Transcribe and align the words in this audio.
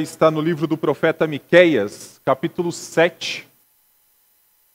está 0.00 0.28
no 0.28 0.40
livro 0.40 0.66
do 0.66 0.76
profeta 0.76 1.24
Miqueias, 1.24 2.20
capítulo 2.24 2.72
7. 2.72 3.46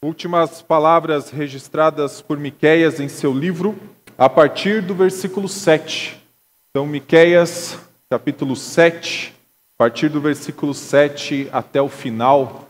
Últimas 0.02 0.62
palavras 0.62 1.30
registradas 1.30 2.22
por 2.22 2.38
Miqueias 2.38 3.02
em 3.02 3.10
seu 3.10 3.34
livro, 3.34 3.78
a 4.18 4.30
partir 4.30 4.82
do 4.82 4.96
versículo 4.96 5.50
7. 5.50 6.24
Então, 6.70 6.88
Miqueias, 6.88 7.78
capítulo 8.10 8.56
7, 8.56 9.34
a 9.76 9.78
partir 9.78 10.08
do 10.08 10.22
versículo 10.22 10.74
7 10.74 11.50
até 11.52 11.82
o 11.82 11.90
final. 11.90 12.70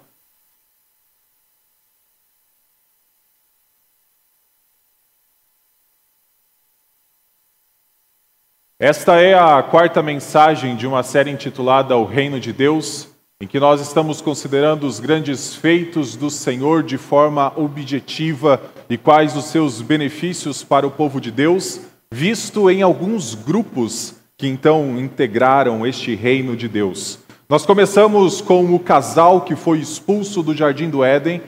Esta 8.86 9.16
é 9.22 9.34
a 9.34 9.64
quarta 9.64 10.04
mensagem 10.04 10.76
de 10.76 10.86
uma 10.86 11.04
série 11.04 11.32
intitulada 11.32 11.96
O 11.96 12.04
Reino 12.04 12.38
de 12.38 12.52
Deus, 12.52 13.08
em 13.40 13.48
que 13.48 13.58
nós 13.58 13.80
estamos 13.80 14.20
considerando 14.20 14.86
os 14.86 15.00
grandes 15.00 15.56
feitos 15.56 16.18
do 16.18 16.30
Senhor 16.30 16.84
de 16.84 16.98
forma 16.98 17.54
objetiva 17.56 18.62
e 18.90 18.98
quais 18.98 19.38
os 19.38 19.46
seus 19.46 19.82
benefícios 19.82 20.66
para 20.66 20.86
o 20.86 20.92
povo 20.92 21.22
de 21.22 21.32
Deus, 21.32 21.80
visto 22.14 22.70
em 22.70 22.82
alguns 22.82 23.36
grupos 23.36 24.16
que 24.38 24.50
então 24.50 25.00
integraram 25.00 25.88
este 25.88 26.14
reino 26.14 26.54
de 26.54 26.68
Deus. 26.68 27.20
Nós 27.48 27.66
começamos 27.66 28.42
com 28.42 28.76
o 28.76 28.80
casal 28.80 29.40
que 29.40 29.56
foi 29.56 29.80
expulso 29.80 30.44
do 30.44 30.54
jardim 30.54 30.90
do 30.90 31.06
Éden, 31.06 31.42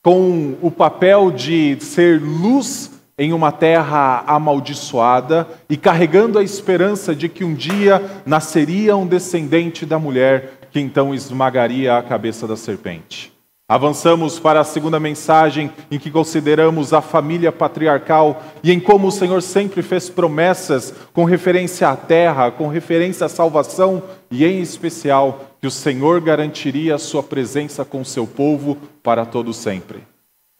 com 0.00 0.56
o 0.62 0.70
papel 0.70 1.32
de 1.32 1.76
ser 1.80 2.20
luz 2.22 2.97
em 3.18 3.32
uma 3.32 3.50
terra 3.50 4.22
amaldiçoada 4.26 5.48
e 5.68 5.76
carregando 5.76 6.38
a 6.38 6.42
esperança 6.42 7.14
de 7.14 7.28
que 7.28 7.44
um 7.44 7.52
dia 7.52 8.00
nasceria 8.24 8.96
um 8.96 9.06
descendente 9.06 9.84
da 9.84 9.98
mulher 9.98 10.58
que 10.70 10.78
então 10.78 11.14
esmagaria 11.14 11.96
a 11.96 12.02
cabeça 12.02 12.46
da 12.46 12.56
serpente. 12.56 13.36
Avançamos 13.70 14.38
para 14.38 14.60
a 14.60 14.64
segunda 14.64 14.98
mensagem, 14.98 15.70
em 15.90 15.98
que 15.98 16.10
consideramos 16.10 16.94
a 16.94 17.02
família 17.02 17.52
patriarcal 17.52 18.42
e 18.62 18.72
em 18.72 18.80
como 18.80 19.08
o 19.08 19.12
Senhor 19.12 19.42
sempre 19.42 19.82
fez 19.82 20.08
promessas 20.08 20.94
com 21.12 21.24
referência 21.24 21.86
à 21.90 21.94
terra, 21.94 22.50
com 22.50 22.66
referência 22.68 23.26
à 23.26 23.28
salvação 23.28 24.02
e, 24.30 24.42
em 24.46 24.62
especial, 24.62 25.44
que 25.60 25.66
o 25.66 25.70
Senhor 25.70 26.18
garantiria 26.22 26.94
a 26.94 26.98
sua 26.98 27.22
presença 27.22 27.84
com 27.84 28.00
o 28.00 28.06
seu 28.06 28.26
povo 28.26 28.78
para 29.02 29.26
todo 29.26 29.52
sempre. 29.52 29.98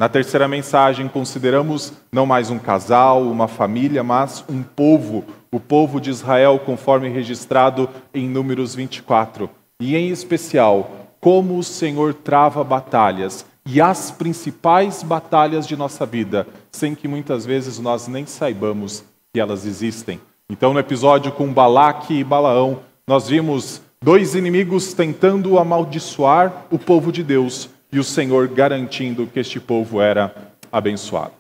Na 0.01 0.09
terceira 0.09 0.47
mensagem, 0.47 1.09
consideramos 1.09 1.93
não 2.13 2.25
mais 2.25 2.51
um 2.51 2.59
casal, 2.61 3.25
uma 3.25 3.49
família, 3.49 4.05
mas 4.05 4.45
um 4.49 4.63
povo, 4.63 5.25
o 5.51 5.59
povo 5.59 6.01
de 6.01 6.09
Israel, 6.09 6.61
conforme 6.65 7.09
registrado 7.09 7.91
em 8.15 8.29
Números 8.29 8.77
24. 8.77 9.51
E, 9.81 9.97
em 9.97 10.11
especial, 10.11 11.09
como 11.21 11.59
o 11.59 11.65
Senhor 11.65 12.15
trava 12.15 12.63
batalhas 12.63 13.45
e 13.67 13.81
as 13.81 14.13
principais 14.13 15.03
batalhas 15.03 15.67
de 15.67 15.77
nossa 15.77 16.07
vida, 16.07 16.47
sem 16.71 16.95
que 16.95 17.09
muitas 17.09 17.45
vezes 17.45 17.81
nós 17.81 18.07
nem 18.07 18.25
saibamos 18.25 19.03
que 19.35 19.41
elas 19.41 19.67
existem. 19.67 20.21
Então, 20.49 20.73
no 20.73 20.79
episódio 20.79 21.33
com 21.33 21.53
Balaque 21.53 22.21
e 22.21 22.23
Balaão, 22.23 22.83
nós 23.05 23.27
vimos 23.27 23.83
dois 24.01 24.37
inimigos 24.37 24.95
tentando 24.95 25.59
amaldiçoar 25.59 26.67
o 26.71 26.79
povo 26.79 27.11
de 27.11 27.25
Deus 27.25 27.69
e 27.93 27.99
o 27.99 28.05
Senhor 28.05 28.49
garantindo 28.49 29.27
que 29.27 29.41
este 29.41 29.59
povo 29.59 30.01
era 30.01 30.35
abençoado. 30.71 31.33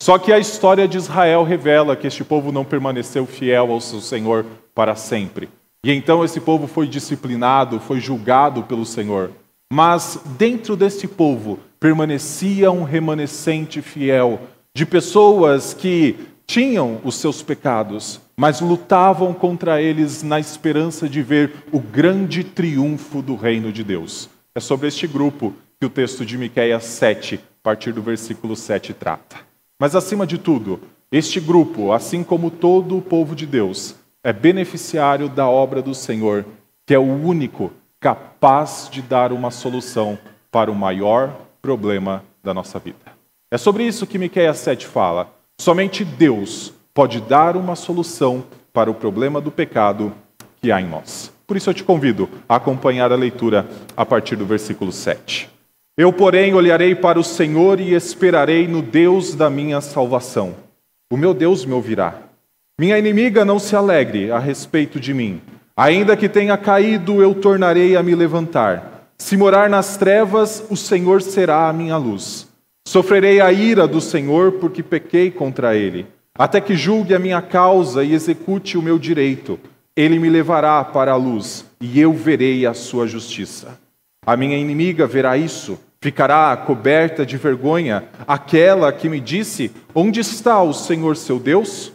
Só 0.00 0.18
que 0.18 0.32
a 0.32 0.38
história 0.38 0.86
de 0.86 0.96
Israel 0.96 1.42
revela 1.42 1.96
que 1.96 2.06
este 2.06 2.22
povo 2.22 2.52
não 2.52 2.64
permaneceu 2.64 3.26
fiel 3.26 3.72
ao 3.72 3.80
seu 3.80 4.00
Senhor 4.00 4.46
para 4.74 4.94
sempre. 4.94 5.48
E 5.84 5.92
então 5.92 6.24
esse 6.24 6.40
povo 6.40 6.66
foi 6.66 6.86
disciplinado, 6.86 7.80
foi 7.80 8.00
julgado 8.00 8.62
pelo 8.62 8.86
Senhor. 8.86 9.32
Mas 9.72 10.20
dentro 10.38 10.76
desse 10.76 11.06
povo 11.08 11.58
permanecia 11.80 12.70
um 12.70 12.84
remanescente 12.84 13.82
fiel 13.82 14.40
de 14.74 14.86
pessoas 14.86 15.74
que 15.74 16.16
tinham 16.46 17.00
os 17.04 17.16
seus 17.16 17.42
pecados, 17.42 18.20
mas 18.36 18.60
lutavam 18.60 19.34
contra 19.34 19.82
eles 19.82 20.22
na 20.22 20.40
esperança 20.40 21.08
de 21.08 21.22
ver 21.22 21.52
o 21.70 21.78
grande 21.78 22.42
triunfo 22.42 23.20
do 23.20 23.36
reino 23.36 23.70
de 23.70 23.84
Deus. 23.84 24.30
É 24.54 24.60
sobre 24.60 24.88
este 24.88 25.06
grupo 25.06 25.52
que 25.80 25.86
o 25.86 25.90
texto 25.90 26.26
de 26.26 26.36
Miqueias 26.36 26.84
7, 26.84 27.36
a 27.36 27.38
partir 27.62 27.92
do 27.92 28.02
versículo 28.02 28.56
7 28.56 28.92
trata. 28.92 29.36
Mas 29.78 29.94
acima 29.94 30.26
de 30.26 30.36
tudo, 30.36 30.80
este 31.10 31.38
grupo, 31.38 31.92
assim 31.92 32.24
como 32.24 32.50
todo 32.50 32.98
o 32.98 33.02
povo 33.02 33.36
de 33.36 33.46
Deus, 33.46 33.94
é 34.24 34.32
beneficiário 34.32 35.28
da 35.28 35.48
obra 35.48 35.80
do 35.80 35.94
Senhor, 35.94 36.44
que 36.84 36.92
é 36.92 36.98
o 36.98 37.02
único 37.02 37.72
capaz 38.00 38.88
de 38.90 39.00
dar 39.00 39.32
uma 39.32 39.52
solução 39.52 40.18
para 40.50 40.70
o 40.70 40.74
maior 40.74 41.32
problema 41.62 42.24
da 42.42 42.52
nossa 42.52 42.78
vida. 42.80 42.98
É 43.50 43.56
sobre 43.56 43.84
isso 43.84 44.06
que 44.06 44.18
Miqueias 44.18 44.58
7 44.58 44.84
fala. 44.86 45.32
Somente 45.60 46.04
Deus 46.04 46.72
pode 46.92 47.20
dar 47.20 47.56
uma 47.56 47.76
solução 47.76 48.44
para 48.72 48.90
o 48.90 48.94
problema 48.94 49.40
do 49.40 49.52
pecado 49.52 50.12
que 50.60 50.72
há 50.72 50.80
em 50.80 50.88
nós. 50.88 51.32
Por 51.46 51.56
isso 51.56 51.70
eu 51.70 51.74
te 51.74 51.84
convido 51.84 52.28
a 52.48 52.56
acompanhar 52.56 53.12
a 53.12 53.16
leitura 53.16 53.66
a 53.96 54.04
partir 54.04 54.34
do 54.34 54.44
versículo 54.44 54.90
7. 54.90 55.57
Eu, 55.98 56.12
porém, 56.12 56.54
olharei 56.54 56.94
para 56.94 57.18
o 57.18 57.24
Senhor 57.24 57.80
e 57.80 57.92
esperarei 57.92 58.68
no 58.68 58.80
Deus 58.80 59.34
da 59.34 59.50
minha 59.50 59.80
salvação. 59.80 60.54
O 61.12 61.16
meu 61.16 61.34
Deus 61.34 61.64
me 61.64 61.72
ouvirá. 61.72 62.22
Minha 62.78 62.96
inimiga 62.96 63.44
não 63.44 63.58
se 63.58 63.74
alegre 63.74 64.30
a 64.30 64.38
respeito 64.38 65.00
de 65.00 65.12
mim. 65.12 65.42
Ainda 65.76 66.16
que 66.16 66.28
tenha 66.28 66.56
caído, 66.56 67.20
eu 67.20 67.34
tornarei 67.34 67.96
a 67.96 68.02
me 68.04 68.14
levantar. 68.14 69.10
Se 69.18 69.36
morar 69.36 69.68
nas 69.68 69.96
trevas, 69.96 70.64
o 70.70 70.76
Senhor 70.76 71.20
será 71.20 71.68
a 71.68 71.72
minha 71.72 71.96
luz. 71.96 72.46
Sofrerei 72.86 73.40
a 73.40 73.50
ira 73.50 73.84
do 73.88 74.00
Senhor 74.00 74.52
porque 74.52 74.84
pequei 74.84 75.32
contra 75.32 75.74
ele. 75.74 76.06
Até 76.38 76.60
que 76.60 76.76
julgue 76.76 77.12
a 77.12 77.18
minha 77.18 77.42
causa 77.42 78.04
e 78.04 78.14
execute 78.14 78.78
o 78.78 78.82
meu 78.82 79.00
direito. 79.00 79.58
Ele 79.96 80.20
me 80.20 80.30
levará 80.30 80.84
para 80.84 81.10
a 81.10 81.16
luz 81.16 81.64
e 81.80 81.98
eu 81.98 82.12
verei 82.12 82.66
a 82.66 82.72
sua 82.72 83.08
justiça. 83.08 83.76
A 84.24 84.36
minha 84.36 84.56
inimiga 84.56 85.04
verá 85.04 85.36
isso 85.36 85.76
Ficará 86.00 86.56
coberta 86.56 87.26
de 87.26 87.36
vergonha 87.36 88.08
aquela 88.26 88.92
que 88.92 89.08
me 89.08 89.20
disse: 89.20 89.72
Onde 89.92 90.20
está 90.20 90.62
o 90.62 90.72
Senhor 90.72 91.16
seu 91.16 91.40
Deus? 91.40 91.92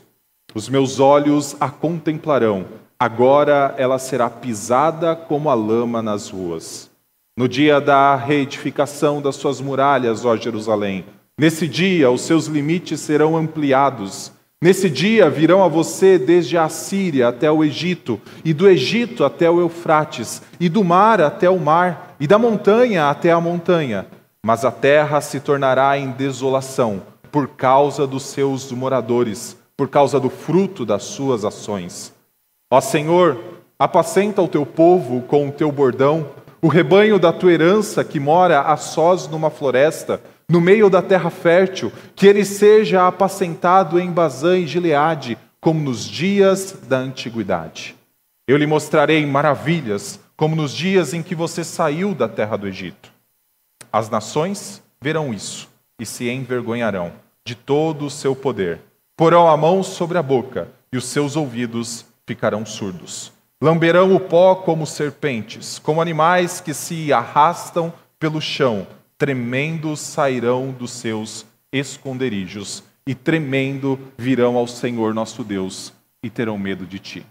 Os 0.54 0.68
meus 0.68 1.00
olhos 1.00 1.56
a 1.60 1.70
contemplarão. 1.70 2.66
Agora 3.00 3.74
ela 3.78 3.98
será 3.98 4.30
pisada 4.30 5.16
como 5.16 5.50
a 5.50 5.54
lama 5.54 6.02
nas 6.02 6.30
ruas. 6.30 6.92
No 7.38 7.48
dia 7.48 7.82
da 7.82 8.16
reedificação 8.16 9.22
das 9.22 9.36
suas 9.38 9.60
muralhas, 9.60 10.24
ó 10.24 10.36
Jerusalém, 10.36 11.06
nesse 11.38 11.68
dia 11.68 12.12
os 12.12 12.22
seus 12.22 12.48
limites 12.48 13.00
serão 13.00 13.36
ampliados. 13.36 14.32
Nesse 14.64 14.90
dia 14.90 15.30
virão 15.30 15.62
a 15.62 15.68
você 15.68 16.18
desde 16.18 16.58
a 16.58 16.70
Síria 16.70 17.28
até 17.28 17.52
o 17.52 17.66
Egito, 17.66 18.18
e 18.46 18.54
do 18.54 18.66
Egito 18.66 19.26
até 19.26 19.50
o 19.50 19.60
Eufrates, 19.60 20.42
e 20.58 20.70
do 20.70 20.86
mar 20.86 21.20
até 21.20 21.50
o 21.50 21.60
mar 21.60 22.16
e 22.18 22.26
da 22.26 22.40
montanha 22.40 23.10
até 23.10 23.30
a 23.30 23.42
montanha, 23.42 24.08
mas 24.42 24.64
a 24.64 24.72
terra 24.72 25.20
se 25.20 25.42
tornará 25.42 25.98
em 25.98 26.12
desolação 26.12 27.02
por 27.30 27.50
causa 27.50 28.08
dos 28.08 28.24
seus 28.24 28.72
moradores, 28.72 29.58
por 29.76 29.90
causa 29.90 30.18
do 30.18 30.30
fruto 30.30 30.86
das 30.86 31.04
suas 31.04 31.44
ações. 31.44 32.14
Ó 32.72 32.80
Senhor, 32.80 33.38
apacenta 33.78 34.42
o 34.42 34.48
teu 34.48 34.66
povo 34.66 35.24
com 35.24 35.50
o 35.50 35.52
teu 35.52 35.74
bordão, 35.74 36.26
o 36.62 36.70
rebanho 36.70 37.20
da 37.20 37.34
tua 37.34 37.52
herança 37.52 38.02
que 38.02 38.18
mora 38.18 38.62
a 38.62 38.78
sós 38.78 39.28
numa 39.28 39.50
floresta, 39.50 40.22
no 40.50 40.62
meio 40.62 40.90
da 40.90 41.02
terra 41.02 41.30
fértil, 41.30 41.92
que 42.16 42.28
ele 42.28 42.46
seja 42.46 43.08
apacentado 43.08 44.00
em 44.00 44.12
Bazã 44.12 44.58
e 44.58 44.68
Gileade, 44.68 45.38
como 45.60 45.80
nos 45.80 46.06
dias 46.06 46.78
da 46.88 46.98
antiguidade. 46.98 47.96
Eu 48.48 48.58
lhe 48.58 48.68
mostrarei 48.68 49.26
maravilhas 49.26 50.20
como 50.36 50.56
nos 50.56 50.74
dias 50.74 51.14
em 51.14 51.24
que 51.24 51.34
você 51.34 51.64
saiu 51.64 52.14
da 52.14 52.28
terra 52.28 52.58
do 52.58 52.68
Egito. 52.68 53.12
As 53.92 54.10
nações 54.10 54.84
verão 55.02 55.34
isso 55.34 55.70
e 56.00 56.06
se 56.06 56.30
envergonharão 56.30 57.14
de 57.46 57.56
todo 57.56 58.06
o 58.06 58.10
seu 58.10 58.36
poder. 58.36 58.82
Porão 59.16 59.48
a 59.48 59.56
mão 59.56 59.84
sobre 59.84 60.18
a 60.18 60.24
boca 60.24 60.68
e 60.92 60.98
os 60.98 61.06
seus 61.06 61.36
ouvidos 61.36 62.06
ficarão 62.26 62.66
surdos. 62.66 63.32
Lamberão 63.62 64.14
o 64.14 64.20
pó 64.20 64.56
como 64.56 64.86
serpentes, 64.86 65.80
como 65.80 66.02
animais 66.02 66.60
que 66.60 66.74
se 66.74 67.14
arrastam 67.14 67.94
pelo 68.20 68.42
chão. 68.42 68.86
Tremendo 69.24 69.96
sairão 69.96 70.76
dos 70.78 70.92
seus 70.92 71.46
esconderijos 71.72 72.84
e 73.08 73.16
tremendo 73.16 73.98
virão 74.18 74.58
ao 74.58 74.68
Senhor 74.68 75.14
nosso 75.14 75.46
Deus 75.46 75.94
e 76.22 76.30
terão 76.30 76.58
medo 76.58 76.86
de 76.86 77.00
ti. 77.00 77.26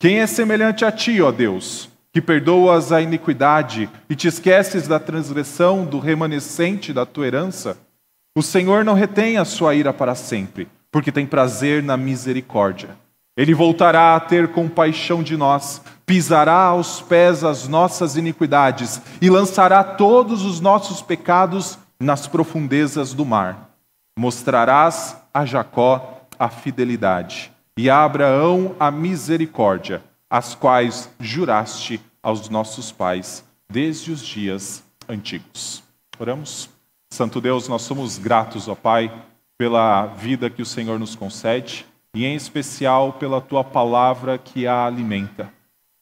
Quem 0.00 0.18
é 0.18 0.26
semelhante 0.26 0.84
a 0.84 0.90
ti, 0.90 1.22
ó 1.22 1.30
Deus? 1.30 1.88
que 2.12 2.20
perdoas 2.20 2.90
a 2.90 3.00
iniquidade 3.00 3.88
e 4.10 4.16
te 4.16 4.26
esqueces 4.26 4.88
da 4.88 4.98
transgressão 4.98 5.84
do 5.84 6.00
remanescente 6.00 6.92
da 6.92 7.06
tua 7.06 7.28
herança, 7.28 7.78
o 8.36 8.42
Senhor 8.42 8.84
não 8.84 8.94
retém 8.94 9.38
a 9.38 9.44
sua 9.44 9.76
ira 9.76 9.92
para 9.92 10.16
sempre, 10.16 10.66
porque 10.90 11.12
tem 11.12 11.24
prazer 11.24 11.84
na 11.84 11.96
misericórdia. 11.96 12.96
Ele 13.36 13.54
voltará 13.54 14.14
a 14.14 14.20
ter 14.20 14.52
compaixão 14.52 15.22
de 15.22 15.36
nós, 15.36 15.80
pisará 16.04 16.64
aos 16.64 17.00
pés 17.00 17.42
as 17.42 17.66
nossas 17.66 18.16
iniquidades 18.16 19.00
e 19.22 19.30
lançará 19.30 19.82
todos 19.82 20.44
os 20.44 20.60
nossos 20.60 21.00
pecados 21.00 21.78
nas 21.98 22.26
profundezas 22.26 23.14
do 23.14 23.24
mar. 23.24 23.70
Mostrarás 24.18 25.16
a 25.32 25.46
Jacó 25.46 26.26
a 26.38 26.50
fidelidade 26.50 27.50
e 27.78 27.88
a 27.88 28.04
Abraão 28.04 28.76
a 28.78 28.90
misericórdia, 28.90 30.02
as 30.28 30.54
quais 30.54 31.08
juraste 31.18 32.00
aos 32.22 32.50
nossos 32.50 32.92
pais 32.92 33.42
desde 33.70 34.12
os 34.12 34.20
dias 34.20 34.84
antigos. 35.08 35.82
Oramos. 36.18 36.68
Santo 37.10 37.40
Deus, 37.40 37.66
nós 37.66 37.82
somos 37.82 38.18
gratos, 38.18 38.68
ó 38.68 38.74
Pai, 38.74 39.10
pela 39.56 40.06
vida 40.06 40.50
que 40.50 40.60
o 40.60 40.66
Senhor 40.66 40.98
nos 40.98 41.14
concede 41.14 41.86
e, 42.14 42.24
em 42.24 42.34
especial, 42.34 43.14
pela 43.14 43.40
tua 43.40 43.64
palavra 43.64 44.38
que 44.38 44.66
a 44.66 44.84
alimenta. 44.86 45.50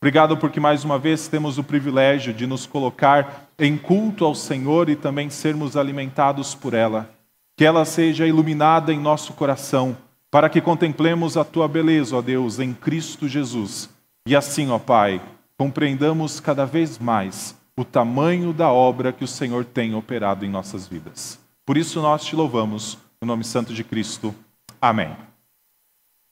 Obrigado 0.02 0.36
porque 0.36 0.58
mais 0.58 0.82
uma 0.82 0.98
vez 0.98 1.28
temos 1.28 1.58
o 1.58 1.64
privilégio 1.64 2.32
de 2.32 2.46
nos 2.46 2.66
colocar 2.66 3.48
em 3.58 3.76
culto 3.76 4.24
ao 4.24 4.34
Senhor 4.34 4.88
e 4.88 4.96
também 4.96 5.28
sermos 5.28 5.76
alimentados 5.76 6.54
por 6.54 6.72
ela. 6.72 7.10
Que 7.56 7.66
ela 7.66 7.84
seja 7.84 8.26
iluminada 8.26 8.92
em 8.92 8.98
nosso 8.98 9.34
coração, 9.34 9.96
para 10.30 10.48
que 10.48 10.60
contemplemos 10.60 11.36
a 11.36 11.44
tua 11.44 11.68
beleza, 11.68 12.16
ó 12.16 12.22
Deus, 12.22 12.58
em 12.58 12.72
Cristo 12.72 13.28
Jesus. 13.28 13.90
E 14.26 14.34
assim, 14.34 14.70
ó 14.70 14.78
Pai, 14.78 15.20
compreendamos 15.58 16.40
cada 16.40 16.64
vez 16.64 16.98
mais 16.98 17.54
o 17.76 17.84
tamanho 17.84 18.52
da 18.52 18.72
obra 18.72 19.12
que 19.12 19.24
o 19.24 19.28
Senhor 19.28 19.64
tem 19.64 19.94
operado 19.94 20.44
em 20.44 20.48
nossas 20.48 20.86
vidas. 20.86 21.38
Por 21.66 21.76
isso 21.76 22.00
nós 22.00 22.24
te 22.24 22.34
louvamos, 22.34 22.98
no 23.20 23.26
nome 23.28 23.44
santo 23.44 23.74
de 23.74 23.84
Cristo. 23.84 24.34
Amém. 24.80 25.29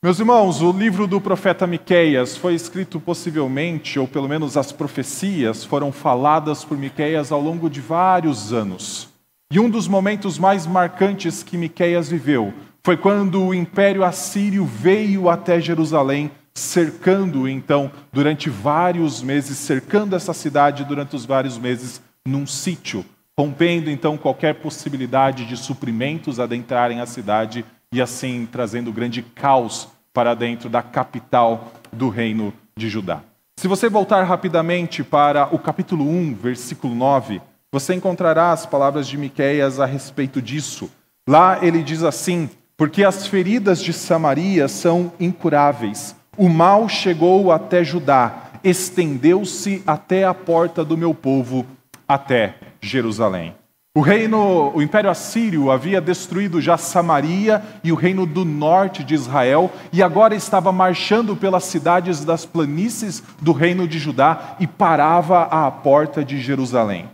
Meus 0.00 0.20
irmãos, 0.20 0.62
o 0.62 0.70
livro 0.70 1.08
do 1.08 1.20
profeta 1.20 1.66
Miqueias 1.66 2.36
foi 2.36 2.54
escrito 2.54 3.00
possivelmente, 3.00 3.98
ou 3.98 4.06
pelo 4.06 4.28
menos 4.28 4.56
as 4.56 4.70
profecias 4.70 5.64
foram 5.64 5.90
faladas 5.90 6.64
por 6.64 6.78
Miqueias 6.78 7.32
ao 7.32 7.40
longo 7.40 7.68
de 7.68 7.80
vários 7.80 8.52
anos. 8.52 9.08
E 9.52 9.58
um 9.58 9.68
dos 9.68 9.88
momentos 9.88 10.38
mais 10.38 10.68
marcantes 10.68 11.42
que 11.42 11.56
Miqueias 11.56 12.08
viveu 12.08 12.54
foi 12.84 12.96
quando 12.96 13.42
o 13.42 13.52
Império 13.52 14.04
Assírio 14.04 14.64
veio 14.64 15.28
até 15.28 15.60
Jerusalém 15.60 16.30
cercando 16.54 17.48
então 17.48 17.90
durante 18.12 18.48
vários 18.48 19.20
meses, 19.20 19.58
cercando 19.58 20.14
essa 20.14 20.32
cidade 20.32 20.84
durante 20.84 21.16
os 21.16 21.26
vários 21.26 21.58
meses 21.58 22.00
num 22.24 22.46
sítio, 22.46 23.04
rompendo 23.36 23.90
então 23.90 24.16
qualquer 24.16 24.54
possibilidade 24.60 25.44
de 25.44 25.56
suprimentos 25.56 26.38
adentrarem 26.38 27.00
a 27.00 27.06
cidade 27.06 27.64
e 27.92 28.00
assim 28.00 28.46
trazendo 28.50 28.92
grande 28.92 29.22
caos 29.22 29.88
para 30.12 30.34
dentro 30.34 30.68
da 30.68 30.82
capital 30.82 31.72
do 31.92 32.08
reino 32.08 32.52
de 32.76 32.88
Judá. 32.88 33.22
Se 33.58 33.66
você 33.66 33.88
voltar 33.88 34.22
rapidamente 34.24 35.02
para 35.02 35.52
o 35.54 35.58
capítulo 35.58 36.08
1, 36.08 36.34
versículo 36.34 36.94
9, 36.94 37.40
você 37.72 37.94
encontrará 37.94 38.52
as 38.52 38.64
palavras 38.64 39.06
de 39.08 39.18
Miqueias 39.18 39.80
a 39.80 39.86
respeito 39.86 40.40
disso. 40.40 40.90
Lá 41.28 41.58
ele 41.60 41.82
diz 41.82 42.02
assim: 42.02 42.48
Porque 42.76 43.04
as 43.04 43.26
feridas 43.26 43.82
de 43.82 43.92
Samaria 43.92 44.68
são 44.68 45.12
incuráveis, 45.18 46.14
o 46.36 46.48
mal 46.48 46.88
chegou 46.88 47.50
até 47.50 47.82
Judá, 47.82 48.50
estendeu-se 48.62 49.82
até 49.84 50.24
a 50.24 50.32
porta 50.32 50.84
do 50.84 50.96
meu 50.96 51.12
povo, 51.12 51.66
até 52.06 52.54
Jerusalém. 52.80 53.57
O 53.98 54.00
reino, 54.00 54.70
o 54.76 54.80
Império 54.80 55.10
Assírio 55.10 55.72
havia 55.72 56.00
destruído 56.00 56.60
já 56.60 56.78
Samaria 56.78 57.60
e 57.82 57.90
o 57.90 57.96
reino 57.96 58.24
do 58.24 58.44
norte 58.44 59.02
de 59.02 59.12
Israel, 59.12 59.72
e 59.92 60.04
agora 60.04 60.36
estava 60.36 60.70
marchando 60.70 61.34
pelas 61.34 61.64
cidades 61.64 62.24
das 62.24 62.46
planícies 62.46 63.20
do 63.42 63.50
reino 63.50 63.88
de 63.88 63.98
Judá 63.98 64.54
e 64.60 64.68
parava 64.68 65.42
à 65.50 65.68
porta 65.68 66.24
de 66.24 66.40
Jerusalém. 66.40 67.10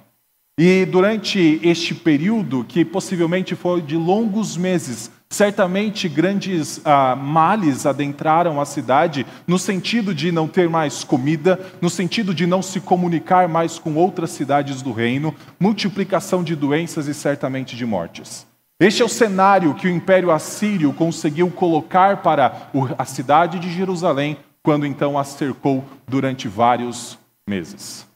E 0.61 0.85
durante 0.85 1.59
este 1.63 1.95
período, 1.95 2.63
que 2.69 2.85
possivelmente 2.85 3.57
foi 3.57 3.81
de 3.81 3.97
longos 3.97 4.55
meses, 4.55 5.11
Certamente 5.35 6.09
grandes 6.09 6.81
ah, 6.85 7.17
males 7.17 7.87
adentraram 7.87 8.61
a 8.61 8.65
cidade, 8.65 9.27
no 9.49 9.59
sentido 9.59 10.15
de 10.15 10.31
não 10.31 10.47
ter 10.47 10.69
mais 10.69 11.03
comida, 11.03 11.59
no 11.83 11.91
sentido 11.91 12.33
de 12.33 12.47
não 12.47 12.63
se 12.63 12.79
comunicar 12.81 13.49
mais 13.49 13.77
com 13.77 13.97
outras 13.97 14.31
cidades 14.31 14.81
do 14.81 14.93
reino, 14.93 15.35
multiplicação 15.59 16.45
de 16.45 16.55
doenças 16.55 17.09
e 17.09 17.15
certamente 17.15 17.75
de 17.75 17.85
mortes. 17.85 18.47
Este 18.79 19.03
é 19.03 19.05
o 19.05 19.09
cenário 19.09 19.75
que 19.75 19.89
o 19.89 19.91
Império 19.91 20.31
Assírio 20.31 20.93
conseguiu 20.93 21.51
colocar 21.51 22.19
para 22.19 22.71
a 22.97 23.05
cidade 23.05 23.59
de 23.59 23.73
Jerusalém, 23.73 24.37
quando 24.63 24.87
então 24.87 25.19
a 25.19 25.25
cercou 25.25 25.85
durante 26.07 26.47
vários 26.47 27.19
meses. 27.45 28.07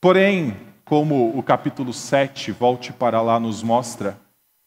Porém, 0.00 0.56
como 0.86 1.38
o 1.38 1.42
capítulo 1.42 1.92
7, 1.92 2.50
volte 2.50 2.94
para 2.94 3.20
lá, 3.20 3.38
nos 3.38 3.62
mostra, 3.62 4.16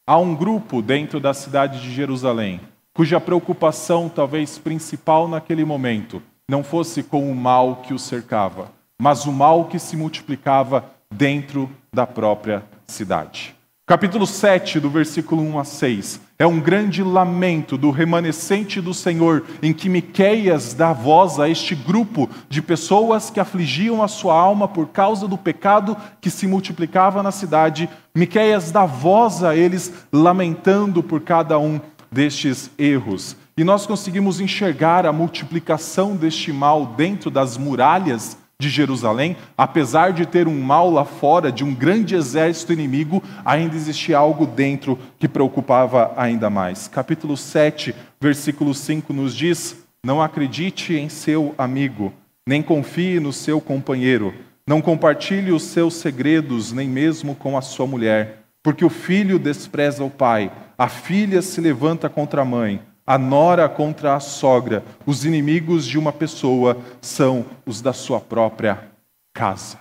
Há 0.08 0.20
um 0.20 0.36
grupo 0.36 0.84
dentro 0.84 1.20
da 1.20 1.34
cidade 1.34 1.82
de 1.82 1.92
Jerusalém 1.92 2.62
cuja 2.94 3.20
preocupação, 3.20 4.08
talvez 4.08 4.60
principal 4.60 5.28
naquele 5.28 5.66
momento, 5.66 6.22
não 6.48 6.64
fosse 6.64 7.02
com 7.02 7.30
o 7.30 7.36
mal 7.36 7.78
que 7.78 7.92
o 7.92 7.98
cercava, 7.98 8.72
mas 9.02 9.26
o 9.26 9.32
mal 9.32 9.66
que 9.66 9.80
se 9.80 9.98
multiplicava 9.98 10.86
dentro 11.12 11.68
da 11.92 12.06
própria 12.06 12.64
cidade. 12.86 13.55
Capítulo 13.88 14.26
7, 14.26 14.80
do 14.80 14.90
versículo 14.90 15.44
1 15.44 15.60
a 15.60 15.64
6, 15.64 16.20
é 16.40 16.48
um 16.48 16.60
grande 16.60 17.04
lamento 17.04 17.78
do 17.78 17.92
remanescente 17.92 18.82
do 18.82 18.96
Senhor, 18.96 19.46
em 19.62 19.72
que 19.72 19.88
Miqueias 19.88 20.74
dá 20.74 20.92
voz 20.92 21.40
a 21.40 21.48
este 21.48 21.76
grupo 21.76 22.28
de 22.50 22.64
pessoas 22.64 23.30
que 23.30 23.40
afligiam 23.40 24.02
a 24.02 24.08
sua 24.08 24.34
alma 24.34 24.68
por 24.68 24.88
causa 24.88 25.28
do 25.28 25.38
pecado 25.38 25.96
que 26.20 26.32
se 26.32 26.48
multiplicava 26.48 27.22
na 27.22 27.30
cidade. 27.32 27.88
Miqueias 28.16 28.72
dá 28.72 28.88
voz 28.88 29.44
a 29.44 29.56
eles, 29.56 29.94
lamentando 30.12 31.04
por 31.04 31.22
cada 31.22 31.60
um 31.60 31.80
destes 32.12 32.72
erros. 32.80 33.38
E 33.56 33.64
nós 33.64 33.86
conseguimos 33.86 34.40
enxergar 34.40 35.06
a 35.06 35.14
multiplicação 35.14 36.16
deste 36.16 36.52
mal 36.52 36.88
dentro 36.88 37.30
das 37.30 37.56
muralhas 37.56 38.36
de 38.60 38.70
Jerusalém, 38.70 39.36
apesar 39.58 40.14
de 40.14 40.26
ter 40.26 40.48
um 40.48 40.62
mal 40.62 40.90
lá 40.90 41.04
fora, 41.04 41.52
de 41.52 41.64
um 41.64 41.74
grande 41.74 42.16
exército 42.16 42.72
inimigo, 42.72 43.22
ainda 43.44 43.76
existia 43.76 44.18
algo 44.18 44.46
dentro 44.46 44.98
que 45.20 45.28
preocupava 45.28 46.14
ainda 46.16 46.50
mais. 46.50 46.88
Capítulo 46.88 47.36
7, 47.36 47.94
versículo 48.20 48.74
5 48.74 49.12
nos 49.12 49.36
diz: 49.36 49.84
Não 50.06 50.22
acredite 50.22 50.94
em 50.94 51.10
seu 51.10 51.54
amigo, 51.58 52.14
nem 52.48 52.62
confie 52.62 53.20
no 53.20 53.34
seu 53.34 53.60
companheiro, 53.60 54.34
não 54.66 54.82
compartilhe 54.82 55.52
os 55.52 55.64
seus 55.64 55.96
segredos, 55.96 56.72
nem 56.72 56.88
mesmo 56.88 57.36
com 57.36 57.58
a 57.58 57.62
sua 57.62 57.86
mulher, 57.86 58.46
porque 58.64 58.86
o 58.86 58.90
filho 58.90 59.38
despreza 59.38 60.04
o 60.04 60.10
pai, 60.10 60.52
a 60.78 60.88
filha 60.88 61.42
se 61.42 61.60
levanta 61.60 62.10
contra 62.10 62.42
a 62.42 62.46
mãe 62.46 62.82
a 63.06 63.18
nora 63.18 63.70
contra 63.70 64.16
a 64.16 64.20
sogra. 64.20 64.84
Os 65.06 65.26
inimigos 65.26 65.86
de 65.86 65.98
uma 65.98 66.12
pessoa 66.12 66.78
são 67.02 67.46
os 67.66 67.82
da 67.82 67.94
sua 67.94 68.20
própria 68.20 68.92
casa. 69.34 69.78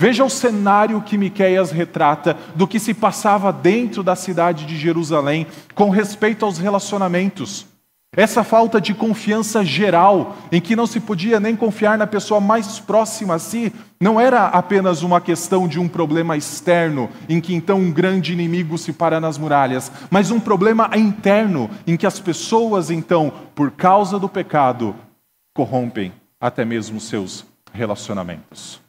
Veja 0.00 0.24
o 0.24 0.30
cenário 0.30 1.00
que 1.02 1.16
Miqueias 1.16 1.70
retrata 1.70 2.36
do 2.54 2.66
que 2.66 2.80
se 2.80 2.92
passava 2.92 3.52
dentro 3.52 4.02
da 4.02 4.16
cidade 4.16 4.66
de 4.66 4.76
Jerusalém 4.76 5.46
com 5.74 5.88
respeito 5.88 6.44
aos 6.44 6.58
relacionamentos. 6.58 7.66
Essa 8.16 8.44
falta 8.44 8.80
de 8.80 8.94
confiança 8.94 9.64
geral, 9.64 10.36
em 10.52 10.60
que 10.60 10.76
não 10.76 10.86
se 10.86 11.00
podia 11.00 11.40
nem 11.40 11.56
confiar 11.56 11.98
na 11.98 12.06
pessoa 12.06 12.40
mais 12.40 12.78
próxima 12.78 13.34
a 13.34 13.38
si, 13.38 13.72
não 14.00 14.20
era 14.20 14.46
apenas 14.46 15.02
uma 15.02 15.20
questão 15.20 15.66
de 15.66 15.80
um 15.80 15.88
problema 15.88 16.36
externo, 16.36 17.08
em 17.28 17.40
que 17.40 17.54
então 17.54 17.78
um 17.78 17.90
grande 17.90 18.32
inimigo 18.32 18.78
se 18.78 18.92
para 18.92 19.20
nas 19.20 19.38
muralhas, 19.38 19.90
mas 20.10 20.30
um 20.30 20.38
problema 20.38 20.90
interno, 20.94 21.70
em 21.86 21.96
que 21.96 22.06
as 22.06 22.20
pessoas 22.20 22.90
então, 22.90 23.32
por 23.54 23.70
causa 23.70 24.18
do 24.18 24.28
pecado, 24.28 24.94
corrompem 25.54 26.12
até 26.40 26.64
mesmo 26.64 27.00
seus 27.00 27.44
relacionamentos. 27.72 28.80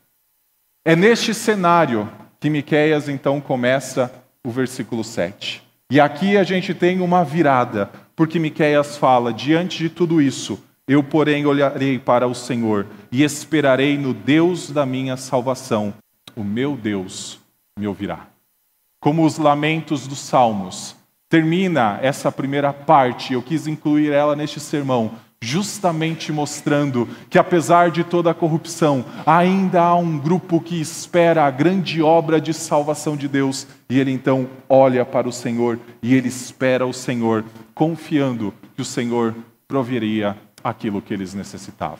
É 0.83 0.95
neste 0.95 1.33
cenário 1.33 2.07
que 2.39 2.49
Miqueias 2.49 3.09
então 3.09 3.41
começa 3.41 4.11
o 4.45 4.51
versículo 4.51 5.03
7. 5.03 5.63
E 5.89 5.99
aqui 5.99 6.37
a 6.37 6.43
gente 6.43 6.73
tem 6.73 7.01
uma 7.01 7.23
virada, 7.23 7.89
porque 8.15 8.39
Miqueias 8.39 8.97
fala: 8.97 9.33
diante 9.33 9.77
de 9.77 9.89
tudo 9.89 10.21
isso, 10.21 10.59
eu, 10.87 11.03
porém, 11.03 11.45
olharei 11.45 11.97
para 11.97 12.27
o 12.27 12.35
Senhor 12.35 12.85
e 13.11 13.23
esperarei 13.23 13.97
no 13.97 14.13
Deus 14.13 14.69
da 14.69 14.85
minha 14.85 15.17
salvação. 15.17 15.93
O 16.35 16.43
meu 16.43 16.75
Deus 16.75 17.39
me 17.77 17.87
ouvirá. 17.87 18.27
Como 18.99 19.25
os 19.25 19.37
lamentos 19.37 20.07
dos 20.07 20.19
Salmos, 20.19 20.95
termina 21.29 21.99
essa 22.01 22.31
primeira 22.31 22.71
parte, 22.71 23.33
eu 23.33 23.41
quis 23.41 23.67
incluir 23.67 24.11
ela 24.11 24.35
neste 24.35 24.59
sermão, 24.59 25.11
justamente 25.45 26.31
mostrando 26.31 27.07
que, 27.29 27.37
apesar 27.37 27.91
de 27.91 28.03
toda 28.03 28.31
a 28.31 28.33
corrupção, 28.33 29.05
ainda 29.27 29.79
há 29.79 29.95
um 29.95 30.17
grupo 30.17 30.59
que 30.59 30.81
espera 30.81 31.45
a 31.45 31.51
grande 31.51 32.01
obra 32.01 32.41
de 32.41 32.51
salvação 32.51 33.15
de 33.15 33.27
Deus, 33.27 33.67
e 33.87 33.99
ele 33.99 34.11
então 34.11 34.49
olha 34.67 35.05
para 35.05 35.29
o 35.29 35.31
Senhor 35.31 35.79
e 36.01 36.15
ele 36.15 36.27
espera 36.27 36.87
o 36.87 36.91
Senhor, 36.91 37.45
confiando 37.75 38.51
que 38.75 38.81
o 38.81 38.85
Senhor 38.85 39.35
proveria 39.67 40.35
aquilo 40.63 41.01
que 41.01 41.13
eles 41.13 41.35
necessitavam. 41.35 41.99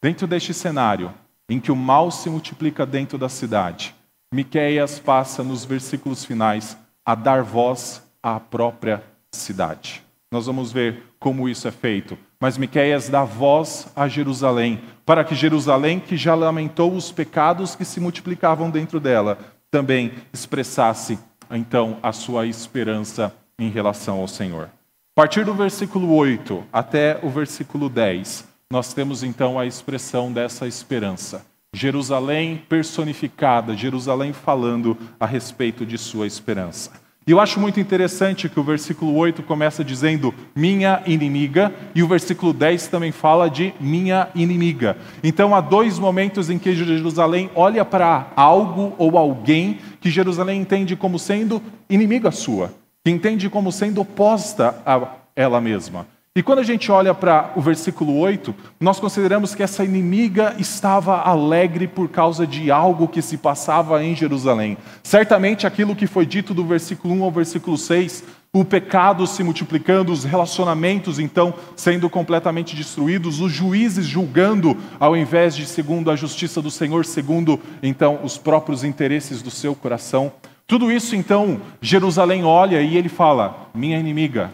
Dentro 0.00 0.26
deste 0.26 0.54
cenário, 0.54 1.12
em 1.48 1.58
que 1.58 1.72
o 1.72 1.76
mal 1.76 2.10
se 2.12 2.30
multiplica 2.30 2.86
dentro 2.86 3.18
da 3.18 3.28
cidade, 3.28 3.94
Miqueias 4.32 5.00
passa 5.00 5.42
nos 5.42 5.64
versículos 5.64 6.24
finais 6.24 6.78
a 7.04 7.16
dar 7.16 7.42
voz 7.42 8.00
à 8.22 8.38
própria 8.38 9.02
cidade. 9.32 10.04
Nós 10.30 10.46
vamos 10.46 10.72
ver 10.72 11.02
como 11.18 11.48
isso 11.48 11.66
é 11.68 11.70
feito. 11.70 12.18
Mas 12.44 12.58
Miqueias 12.58 13.08
dá 13.08 13.24
voz 13.24 13.88
a 13.96 14.06
Jerusalém, 14.06 14.82
para 15.06 15.24
que 15.24 15.34
Jerusalém, 15.34 15.98
que 15.98 16.14
já 16.14 16.34
lamentou 16.34 16.94
os 16.94 17.10
pecados 17.10 17.74
que 17.74 17.86
se 17.86 17.98
multiplicavam 17.98 18.68
dentro 18.68 19.00
dela, 19.00 19.38
também 19.70 20.12
expressasse 20.30 21.18
então 21.50 21.96
a 22.02 22.12
sua 22.12 22.46
esperança 22.46 23.34
em 23.58 23.70
relação 23.70 24.20
ao 24.20 24.28
Senhor. 24.28 24.64
A 24.64 25.22
partir 25.22 25.46
do 25.46 25.54
versículo 25.54 26.14
8 26.14 26.64
até 26.70 27.18
o 27.22 27.30
versículo 27.30 27.88
10, 27.88 28.46
nós 28.70 28.92
temos 28.92 29.22
então 29.22 29.58
a 29.58 29.64
expressão 29.64 30.30
dessa 30.30 30.66
esperança. 30.66 31.46
Jerusalém 31.74 32.62
personificada, 32.68 33.74
Jerusalém 33.74 34.34
falando 34.34 34.98
a 35.18 35.24
respeito 35.24 35.86
de 35.86 35.96
sua 35.96 36.26
esperança. 36.26 36.92
E 37.26 37.30
eu 37.30 37.40
acho 37.40 37.58
muito 37.58 37.80
interessante 37.80 38.50
que 38.50 38.60
o 38.60 38.62
versículo 38.62 39.14
8 39.16 39.42
começa 39.44 39.82
dizendo 39.82 40.34
minha 40.54 41.02
inimiga, 41.06 41.72
e 41.94 42.02
o 42.02 42.06
versículo 42.06 42.52
10 42.52 42.88
também 42.88 43.12
fala 43.12 43.48
de 43.48 43.72
minha 43.80 44.28
inimiga. 44.34 44.98
Então 45.22 45.54
há 45.54 45.62
dois 45.62 45.98
momentos 45.98 46.50
em 46.50 46.58
que 46.58 46.74
Jerusalém 46.74 47.50
olha 47.54 47.82
para 47.82 48.30
algo 48.36 48.92
ou 48.98 49.16
alguém 49.16 49.78
que 50.02 50.10
Jerusalém 50.10 50.60
entende 50.60 50.94
como 50.96 51.18
sendo 51.18 51.62
inimiga 51.88 52.30
sua, 52.30 52.74
que 53.02 53.10
entende 53.10 53.48
como 53.48 53.72
sendo 53.72 54.02
oposta 54.02 54.74
a 54.84 55.14
ela 55.34 55.62
mesma. 55.62 56.06
E 56.36 56.42
quando 56.42 56.58
a 56.58 56.64
gente 56.64 56.90
olha 56.90 57.14
para 57.14 57.52
o 57.54 57.60
versículo 57.60 58.18
8, 58.18 58.52
nós 58.80 58.98
consideramos 58.98 59.54
que 59.54 59.62
essa 59.62 59.84
inimiga 59.84 60.56
estava 60.58 61.20
alegre 61.20 61.86
por 61.86 62.08
causa 62.08 62.44
de 62.44 62.72
algo 62.72 63.06
que 63.06 63.22
se 63.22 63.36
passava 63.36 64.02
em 64.02 64.16
Jerusalém. 64.16 64.76
Certamente 65.04 65.64
aquilo 65.64 65.94
que 65.94 66.08
foi 66.08 66.26
dito 66.26 66.52
do 66.52 66.64
versículo 66.64 67.14
1 67.14 67.22
ao 67.22 67.30
versículo 67.30 67.78
6, 67.78 68.24
o 68.52 68.64
pecado 68.64 69.28
se 69.28 69.44
multiplicando, 69.44 70.10
os 70.10 70.24
relacionamentos 70.24 71.20
então 71.20 71.54
sendo 71.76 72.10
completamente 72.10 72.74
destruídos, 72.74 73.40
os 73.40 73.52
juízes 73.52 74.04
julgando 74.04 74.76
ao 74.98 75.16
invés 75.16 75.54
de 75.54 75.64
segundo 75.64 76.10
a 76.10 76.16
justiça 76.16 76.60
do 76.60 76.68
Senhor, 76.68 77.04
segundo 77.04 77.60
então 77.80 78.18
os 78.24 78.36
próprios 78.36 78.82
interesses 78.82 79.40
do 79.40 79.52
seu 79.52 79.72
coração. 79.72 80.32
Tudo 80.66 80.90
isso 80.90 81.14
então 81.14 81.60
Jerusalém 81.80 82.42
olha 82.44 82.82
e 82.82 82.96
ele 82.96 83.08
fala: 83.08 83.68
"Minha 83.72 84.00
inimiga, 84.00 84.50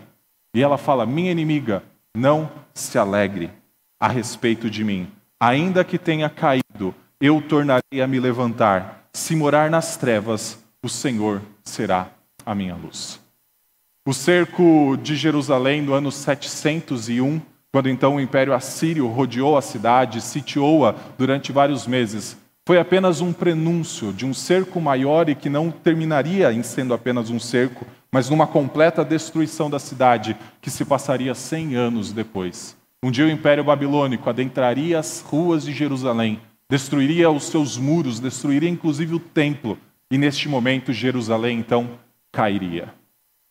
e 0.55 0.63
ela 0.63 0.79
fala: 0.79 1.07
Minha 1.07 1.33
inimiga, 1.33 1.83
não 2.15 2.51
se 2.75 2.99
alegre 2.99 3.51
a 3.99 4.09
respeito 4.09 4.71
de 4.71 4.85
mim. 4.85 5.09
Ainda 5.39 5.85
que 5.85 5.99
tenha 5.99 6.29
caído, 6.29 6.95
eu 7.21 7.41
tornarei 7.41 8.01
a 8.03 8.07
me 8.07 8.19
levantar. 8.21 9.09
Se 9.13 9.35
morar 9.35 9.71
nas 9.71 9.97
trevas, 9.97 10.59
o 10.83 10.89
Senhor 10.89 11.43
será 11.65 12.11
a 12.45 12.55
minha 12.55 12.75
luz. 12.75 13.21
O 14.07 14.15
cerco 14.15 14.97
de 15.03 15.15
Jerusalém 15.15 15.83
no 15.83 15.93
ano 15.93 16.11
701, 16.11 17.41
quando 17.71 17.89
então 17.89 18.17
o 18.17 18.21
Império 18.21 18.55
Assírio 18.55 19.07
rodeou 19.07 19.57
a 19.57 19.63
cidade, 19.63 20.21
sitiou-a 20.21 20.95
durante 21.19 21.53
vários 21.53 21.87
meses, 21.87 22.37
foi 22.67 22.79
apenas 22.79 23.21
um 23.21 23.33
prenúncio 23.33 24.13
de 24.13 24.25
um 24.25 24.33
cerco 24.33 24.81
maior 24.81 25.29
e 25.29 25.35
que 25.35 25.49
não 25.49 25.71
terminaria 25.71 26.53
em 26.53 26.63
sendo 26.63 26.95
apenas 26.95 27.29
um 27.29 27.39
cerco, 27.39 27.87
mas 28.13 28.29
numa 28.29 28.47
completa 28.47 29.05
destruição 29.05 29.71
da 29.71 29.79
cidade 29.79 30.37
que 30.61 30.71
se 30.71 30.85
passaria 30.85 31.35
cem 31.35 31.77
anos 31.77 32.13
depois. 32.13 32.77
Um 33.03 33.11
dia 33.11 33.25
o 33.25 33.31
Império 33.31 33.65
Babilônico 33.65 34.29
adentraria 34.29 34.99
as 34.99 35.21
ruas 35.21 35.65
de 35.65 35.73
Jerusalém, 35.73 36.41
destruiria 36.69 37.31
os 37.31 37.45
seus 37.45 37.77
muros, 37.77 38.21
destruiria 38.21 38.69
inclusive 38.69 39.15
o 39.15 39.21
templo, 39.21 39.79
e 40.11 40.19
neste 40.19 40.49
momento 40.49 40.93
Jerusalém 40.93 41.59
então 41.59 41.91
cairia. 42.33 42.93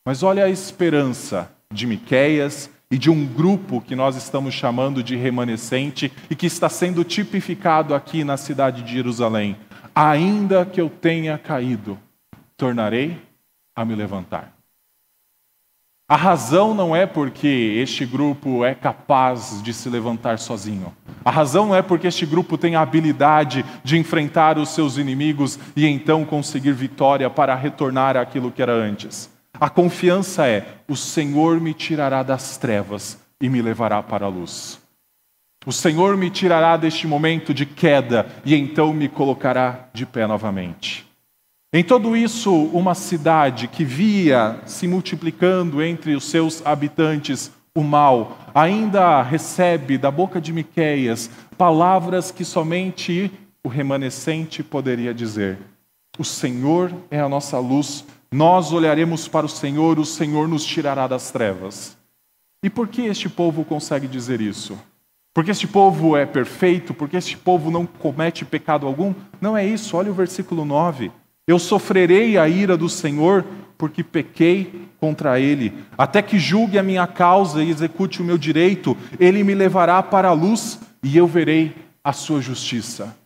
Mas 0.06 0.24
olha 0.24 0.46
a 0.46 0.50
esperança 0.50 1.52
de 1.74 1.88
Miqueias 1.88 2.70
e 2.92 2.98
de 2.98 3.10
um 3.10 3.26
grupo 3.26 3.82
que 3.82 3.96
nós 3.96 4.16
estamos 4.16 4.54
chamando 4.54 5.04
de 5.04 5.16
remanescente 5.16 6.12
e 6.30 6.36
que 6.36 6.48
está 6.48 6.68
sendo 6.68 7.04
tipificado 7.04 7.94
aqui 7.94 8.24
na 8.24 8.36
cidade 8.36 8.82
de 8.82 8.94
Jerusalém. 8.94 9.56
Ainda 9.94 10.66
que 10.66 10.82
eu 10.82 10.90
tenha 10.90 11.38
caído, 11.38 12.00
tornarei 12.58 13.18
a 13.80 13.86
me 13.86 13.96
levantar. 13.96 14.54
A 16.06 16.18
razão 16.18 16.74
não 16.74 16.94
é 16.94 17.06
porque 17.06 17.48
este 17.82 18.06
grupo 18.06 18.66
é 18.66 18.76
capaz 18.76 19.64
de 19.64 19.74
se 19.74 19.88
levantar 19.88 20.38
sozinho. 20.38 20.94
A 21.24 21.32
razão 21.32 21.68
não 21.68 21.76
é 21.76 21.82
porque 21.82 22.08
este 22.08 22.26
grupo 22.26 22.58
tem 22.58 22.76
a 22.76 22.82
habilidade 22.82 23.64
de 23.82 23.98
enfrentar 23.98 24.58
os 24.58 24.70
seus 24.70 24.98
inimigos 24.98 25.58
e 25.78 25.86
então 25.86 26.26
conseguir 26.26 26.74
vitória 26.74 27.30
para 27.30 27.56
retornar 27.56 28.18
àquilo 28.18 28.52
que 28.52 28.62
era 28.62 28.74
antes. 28.74 29.30
A 29.54 29.70
confiança 29.70 30.46
é: 30.46 30.66
o 30.86 30.96
Senhor 30.98 31.62
me 31.62 31.74
tirará 31.74 32.22
das 32.22 32.58
trevas 32.58 33.18
e 33.40 33.48
me 33.48 33.62
levará 33.62 34.04
para 34.04 34.26
a 34.26 34.30
luz. 34.30 34.82
O 35.66 35.72
Senhor 35.72 36.18
me 36.18 36.30
tirará 36.30 36.76
deste 36.76 37.08
momento 37.08 37.54
de 37.54 37.66
queda 37.66 38.28
e 38.44 38.56
então 38.56 38.92
me 38.92 39.08
colocará 39.08 39.88
de 39.94 40.06
pé 40.06 40.28
novamente. 40.28 41.09
Em 41.72 41.84
tudo 41.84 42.18
isso, 42.18 42.52
uma 42.52 42.96
cidade 42.96 43.68
que 43.68 43.86
via 43.86 44.60
se 44.66 44.88
multiplicando 44.88 45.84
entre 45.84 46.16
os 46.16 46.24
seus 46.24 46.66
habitantes 46.66 47.52
o 47.76 47.84
mal, 47.84 48.40
ainda 48.56 49.22
recebe 49.22 49.96
da 49.96 50.10
boca 50.10 50.42
de 50.42 50.52
Miqueias 50.52 51.30
palavras 51.56 52.32
que 52.32 52.44
somente 52.44 53.32
o 53.64 53.70
remanescente 53.70 54.64
poderia 54.64 55.14
dizer. 55.14 55.60
O 56.18 56.24
Senhor 56.24 56.92
é 57.12 57.20
a 57.20 57.30
nossa 57.30 57.60
luz, 57.60 58.04
nós 58.32 58.72
olharemos 58.72 59.28
para 59.28 59.46
o 59.46 59.50
Senhor, 59.50 60.00
o 60.00 60.06
Senhor 60.06 60.48
nos 60.48 60.66
tirará 60.66 61.06
das 61.06 61.30
trevas. 61.30 61.96
E 62.64 62.70
por 62.70 62.88
que 62.88 63.04
este 63.04 63.30
povo 63.30 63.64
consegue 63.64 64.08
dizer 64.08 64.42
isso? 64.42 64.76
Porque 65.36 65.52
este 65.52 65.68
povo 65.68 66.18
é 66.18 66.26
perfeito? 66.26 66.96
Porque 66.96 67.16
este 67.16 67.38
povo 67.38 67.70
não 67.70 67.86
comete 67.86 68.44
pecado 68.44 68.88
algum? 68.88 69.14
Não 69.40 69.56
é 69.56 69.64
isso, 69.64 69.96
olha 69.96 70.10
o 70.10 70.16
versículo 70.16 70.66
9. 70.66 71.12
Eu 71.50 71.58
sofrerei 71.58 72.38
a 72.38 72.48
ira 72.48 72.78
do 72.78 72.88
Senhor, 72.88 73.44
porque 73.76 74.04
pequei 74.04 74.88
contra 75.00 75.40
ele. 75.40 75.74
Até 75.98 76.22
que 76.22 76.38
julgue 76.38 76.78
a 76.78 76.84
minha 76.84 77.08
causa 77.08 77.64
e 77.64 77.72
execute 77.72 78.22
o 78.22 78.24
meu 78.24 78.38
direito, 78.38 78.96
ele 79.20 79.44
me 79.44 79.56
levará 79.56 80.04
para 80.04 80.28
a 80.28 80.32
luz 80.32 80.80
e 81.02 81.18
eu 81.18 81.26
verei 81.26 81.74
a 82.04 82.14
sua 82.14 82.40
justiça. 82.40 83.18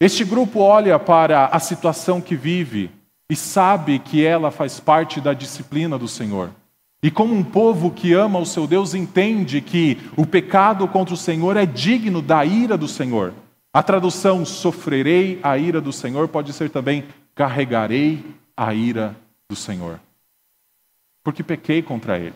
Este 0.00 0.24
grupo 0.24 0.60
olha 0.60 0.96
para 0.96 1.46
a 1.46 1.58
situação 1.58 2.20
que 2.20 2.36
vive 2.36 2.88
e 3.28 3.34
sabe 3.34 3.98
que 3.98 4.24
ela 4.24 4.52
faz 4.52 4.78
parte 4.78 5.20
da 5.20 5.32
disciplina 5.32 5.98
do 5.98 6.06
Senhor. 6.06 6.50
E 7.02 7.10
como 7.10 7.34
um 7.34 7.42
povo 7.42 7.90
que 7.90 8.12
ama 8.12 8.38
o 8.38 8.46
seu 8.46 8.64
Deus 8.64 8.94
entende 8.94 9.60
que 9.60 9.98
o 10.16 10.24
pecado 10.24 10.86
contra 10.86 11.14
o 11.14 11.18
Senhor 11.18 11.56
é 11.56 11.66
digno 11.66 12.22
da 12.22 12.44
ira 12.44 12.78
do 12.78 12.86
Senhor. 12.86 13.34
A 13.72 13.82
tradução 13.82 14.44
sofrerei 14.44 15.40
a 15.42 15.58
ira 15.58 15.80
do 15.80 15.92
Senhor 15.92 16.28
pode 16.28 16.52
ser 16.52 16.70
também 16.70 17.02
carregarei 17.34 18.24
a 18.56 18.72
ira 18.72 19.16
do 19.48 19.56
Senhor, 19.56 20.00
porque 21.22 21.42
pequei 21.42 21.82
contra 21.82 22.18
ele. 22.18 22.34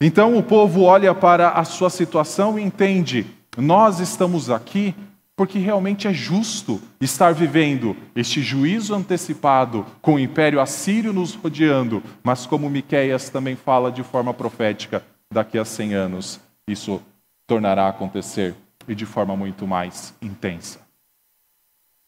Então 0.00 0.36
o 0.36 0.42
povo 0.42 0.82
olha 0.82 1.14
para 1.14 1.50
a 1.50 1.64
sua 1.64 1.90
situação 1.90 2.58
e 2.58 2.62
entende: 2.62 3.26
nós 3.56 4.00
estamos 4.00 4.50
aqui 4.50 4.94
porque 5.36 5.58
realmente 5.58 6.06
é 6.06 6.12
justo 6.12 6.80
estar 7.00 7.34
vivendo 7.34 7.96
este 8.14 8.40
juízo 8.40 8.94
antecipado 8.94 9.84
com 10.00 10.14
o 10.14 10.18
império 10.18 10.60
assírio 10.60 11.12
nos 11.12 11.34
rodeando, 11.34 12.02
mas 12.22 12.46
como 12.46 12.70
Miqueias 12.70 13.28
também 13.30 13.56
fala 13.56 13.90
de 13.90 14.02
forma 14.04 14.32
profética, 14.32 15.04
daqui 15.32 15.58
a 15.58 15.64
100 15.64 15.94
anos 15.94 16.40
isso 16.68 17.02
tornará 17.46 17.86
a 17.86 17.88
acontecer 17.88 18.54
e 18.86 18.94
de 18.94 19.04
forma 19.04 19.36
muito 19.36 19.66
mais 19.66 20.14
intensa. 20.22 20.83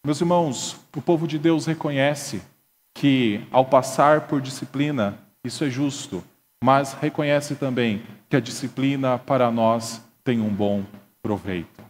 Meus 0.05 0.21
irmãos, 0.21 0.77
o 0.95 1.01
povo 1.01 1.27
de 1.27 1.37
Deus 1.37 1.65
reconhece 1.65 2.41
que 2.93 3.45
ao 3.51 3.65
passar 3.65 4.21
por 4.21 4.41
disciplina, 4.41 5.19
isso 5.43 5.63
é 5.63 5.69
justo, 5.69 6.23
mas 6.63 6.93
reconhece 6.93 7.55
também 7.55 8.01
que 8.29 8.35
a 8.35 8.39
disciplina 8.39 9.17
para 9.17 9.51
nós 9.51 10.01
tem 10.23 10.41
um 10.41 10.49
bom 10.49 10.83
proveito. 11.21 11.83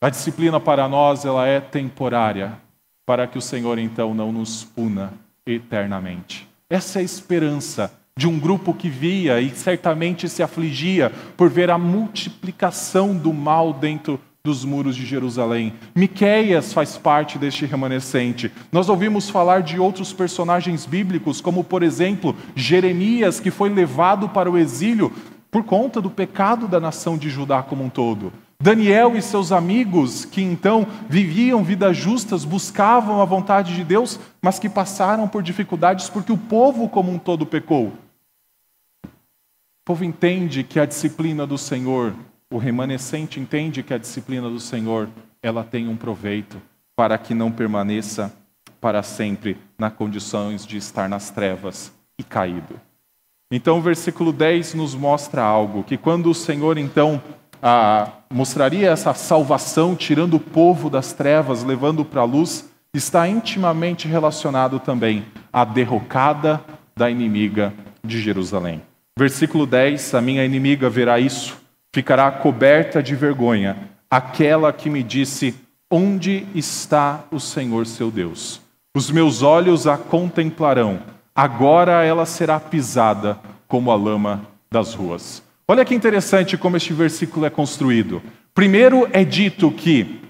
A 0.00 0.10
disciplina 0.10 0.58
para 0.58 0.88
nós 0.88 1.24
ela 1.24 1.46
é 1.46 1.60
temporária, 1.60 2.58
para 3.06 3.26
que 3.26 3.38
o 3.38 3.42
Senhor 3.42 3.78
então 3.78 4.14
não 4.14 4.32
nos 4.32 4.64
puna 4.64 5.12
eternamente. 5.46 6.48
Essa 6.68 6.98
é 6.98 7.02
a 7.02 7.04
esperança 7.04 7.92
de 8.16 8.26
um 8.26 8.38
grupo 8.38 8.74
que 8.74 8.88
via 8.88 9.40
e 9.40 9.50
certamente 9.50 10.28
se 10.28 10.42
afligia 10.42 11.10
por 11.36 11.48
ver 11.48 11.70
a 11.70 11.78
multiplicação 11.78 13.16
do 13.16 13.32
mal 13.32 13.72
dentro 13.72 14.20
dos 14.44 14.64
muros 14.64 14.96
de 14.96 15.06
Jerusalém. 15.06 15.72
Miqueias 15.94 16.72
faz 16.72 16.98
parte 16.98 17.38
deste 17.38 17.64
remanescente. 17.64 18.50
Nós 18.72 18.88
ouvimos 18.88 19.30
falar 19.30 19.62
de 19.62 19.78
outros 19.78 20.12
personagens 20.12 20.84
bíblicos, 20.84 21.40
como 21.40 21.62
por 21.62 21.82
exemplo, 21.82 22.34
Jeremias, 22.56 23.38
que 23.38 23.52
foi 23.52 23.68
levado 23.68 24.28
para 24.28 24.50
o 24.50 24.58
exílio 24.58 25.12
por 25.48 25.62
conta 25.62 26.00
do 26.00 26.10
pecado 26.10 26.66
da 26.66 26.80
nação 26.80 27.16
de 27.16 27.30
Judá 27.30 27.62
como 27.62 27.84
um 27.84 27.88
todo. 27.88 28.32
Daniel 28.60 29.16
e 29.16 29.22
seus 29.22 29.52
amigos, 29.52 30.24
que 30.24 30.42
então 30.42 30.88
viviam 31.08 31.62
vidas 31.62 31.96
justas, 31.96 32.44
buscavam 32.44 33.22
a 33.22 33.24
vontade 33.24 33.74
de 33.74 33.84
Deus, 33.84 34.18
mas 34.40 34.58
que 34.58 34.68
passaram 34.68 35.28
por 35.28 35.42
dificuldades 35.42 36.08
porque 36.08 36.32
o 36.32 36.38
povo 36.38 36.88
como 36.88 37.12
um 37.12 37.18
todo 37.18 37.46
pecou. 37.46 37.92
O 39.04 39.84
povo 39.84 40.04
entende 40.04 40.64
que 40.64 40.80
a 40.80 40.86
disciplina 40.86 41.46
do 41.46 41.58
Senhor, 41.58 42.14
o 42.52 42.58
remanescente 42.58 43.40
entende 43.40 43.82
que 43.82 43.94
a 43.94 43.98
disciplina 43.98 44.48
do 44.48 44.60
Senhor, 44.60 45.08
ela 45.42 45.64
tem 45.64 45.88
um 45.88 45.96
proveito 45.96 46.60
para 46.94 47.16
que 47.16 47.34
não 47.34 47.50
permaneça 47.50 48.32
para 48.80 49.02
sempre 49.02 49.56
nas 49.78 49.94
condições 49.94 50.66
de 50.66 50.76
estar 50.76 51.08
nas 51.08 51.30
trevas 51.30 51.92
e 52.18 52.22
caído. 52.22 52.78
Então 53.50 53.78
o 53.78 53.82
versículo 53.82 54.32
10 54.32 54.74
nos 54.74 54.94
mostra 54.94 55.42
algo, 55.42 55.82
que 55.82 55.96
quando 55.96 56.30
o 56.30 56.34
Senhor 56.34 56.76
então 56.76 57.22
ah, 57.62 58.10
mostraria 58.30 58.90
essa 58.90 59.14
salvação, 59.14 59.94
tirando 59.94 60.34
o 60.34 60.40
povo 60.40 60.90
das 60.90 61.12
trevas, 61.12 61.64
levando 61.64 62.04
para 62.04 62.20
a 62.20 62.24
luz, 62.24 62.70
está 62.92 63.26
intimamente 63.26 64.06
relacionado 64.06 64.78
também 64.78 65.24
à 65.52 65.64
derrocada 65.64 66.62
da 66.94 67.10
inimiga 67.10 67.72
de 68.04 68.20
Jerusalém. 68.20 68.82
Versículo 69.18 69.66
10: 69.66 70.14
A 70.14 70.20
minha 70.20 70.44
inimiga 70.44 70.90
verá 70.90 71.18
isso, 71.18 71.56
ficará 71.94 72.30
coberta 72.30 73.02
de 73.02 73.14
vergonha, 73.14 73.76
aquela 74.10 74.72
que 74.72 74.88
me 74.88 75.02
disse: 75.02 75.54
Onde 75.90 76.46
está 76.54 77.24
o 77.30 77.38
Senhor 77.38 77.86
seu 77.86 78.10
Deus? 78.10 78.60
Os 78.96 79.10
meus 79.10 79.42
olhos 79.42 79.86
a 79.86 79.96
contemplarão, 79.96 81.00
agora 81.34 82.04
ela 82.04 82.26
será 82.26 82.60
pisada 82.60 83.38
como 83.66 83.90
a 83.90 83.94
lama 83.94 84.46
das 84.70 84.94
ruas. 84.94 85.42
Olha 85.66 85.84
que 85.84 85.94
interessante 85.94 86.58
como 86.58 86.76
este 86.76 86.92
versículo 86.92 87.46
é 87.46 87.50
construído. 87.50 88.22
Primeiro 88.54 89.08
é 89.12 89.24
dito 89.24 89.70
que 89.70 90.20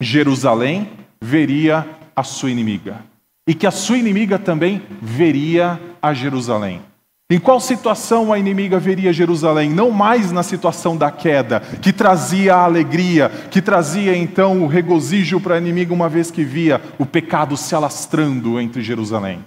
Jerusalém 0.00 0.90
veria 1.20 1.88
a 2.14 2.22
sua 2.22 2.50
inimiga 2.50 3.02
e 3.48 3.54
que 3.54 3.66
a 3.66 3.70
sua 3.70 3.96
inimiga 3.96 4.38
também 4.38 4.82
veria 5.00 5.80
a 6.02 6.12
Jerusalém. 6.12 6.82
Em 7.32 7.38
qual 7.38 7.58
situação 7.58 8.30
a 8.30 8.38
inimiga 8.38 8.78
veria 8.78 9.10
Jerusalém? 9.10 9.70
Não 9.70 9.90
mais 9.90 10.30
na 10.30 10.42
situação 10.42 10.98
da 10.98 11.10
queda, 11.10 11.60
que 11.60 11.90
trazia 11.90 12.54
a 12.54 12.64
alegria, 12.64 13.30
que 13.50 13.62
trazia 13.62 14.14
então 14.14 14.62
o 14.62 14.66
regozijo 14.66 15.40
para 15.40 15.54
a 15.54 15.58
inimiga, 15.58 15.94
uma 15.94 16.10
vez 16.10 16.30
que 16.30 16.44
via 16.44 16.78
o 16.98 17.06
pecado 17.06 17.56
se 17.56 17.74
alastrando 17.74 18.60
entre 18.60 18.82
Jerusalém 18.82 19.42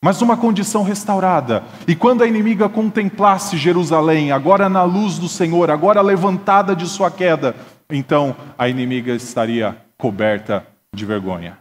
mas 0.00 0.22
uma 0.22 0.36
condição 0.36 0.84
restaurada. 0.84 1.64
E 1.86 1.96
quando 1.96 2.22
a 2.22 2.26
inimiga 2.26 2.68
contemplasse 2.68 3.56
Jerusalém, 3.56 4.30
agora 4.30 4.68
na 4.68 4.84
luz 4.84 5.18
do 5.18 5.28
Senhor, 5.28 5.72
agora 5.72 6.00
levantada 6.00 6.74
de 6.76 6.86
sua 6.86 7.10
queda, 7.10 7.56
então 7.90 8.36
a 8.56 8.68
inimiga 8.68 9.12
estaria 9.12 9.76
coberta 9.98 10.64
de 10.94 11.04
vergonha. 11.04 11.58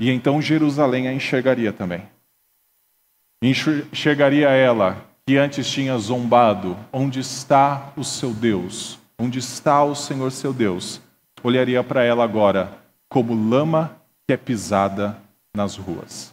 E 0.00 0.10
então 0.10 0.40
Jerusalém 0.40 1.06
a 1.06 1.12
enxergaria 1.12 1.74
também. 1.74 2.11
Enxergaria 3.42 4.48
ela 4.50 5.04
que 5.26 5.36
antes 5.36 5.68
tinha 5.68 5.98
zombado: 5.98 6.76
onde 6.92 7.18
está 7.18 7.92
o 7.96 8.04
seu 8.04 8.30
Deus? 8.32 9.00
Onde 9.18 9.40
está 9.40 9.82
o 9.82 9.96
Senhor 9.96 10.30
seu 10.30 10.52
Deus? 10.52 11.00
Olharia 11.42 11.82
para 11.82 12.04
ela 12.04 12.22
agora 12.22 12.72
como 13.08 13.34
lama 13.34 13.96
que 14.26 14.32
é 14.32 14.36
pisada 14.36 15.18
nas 15.54 15.76
ruas. 15.76 16.32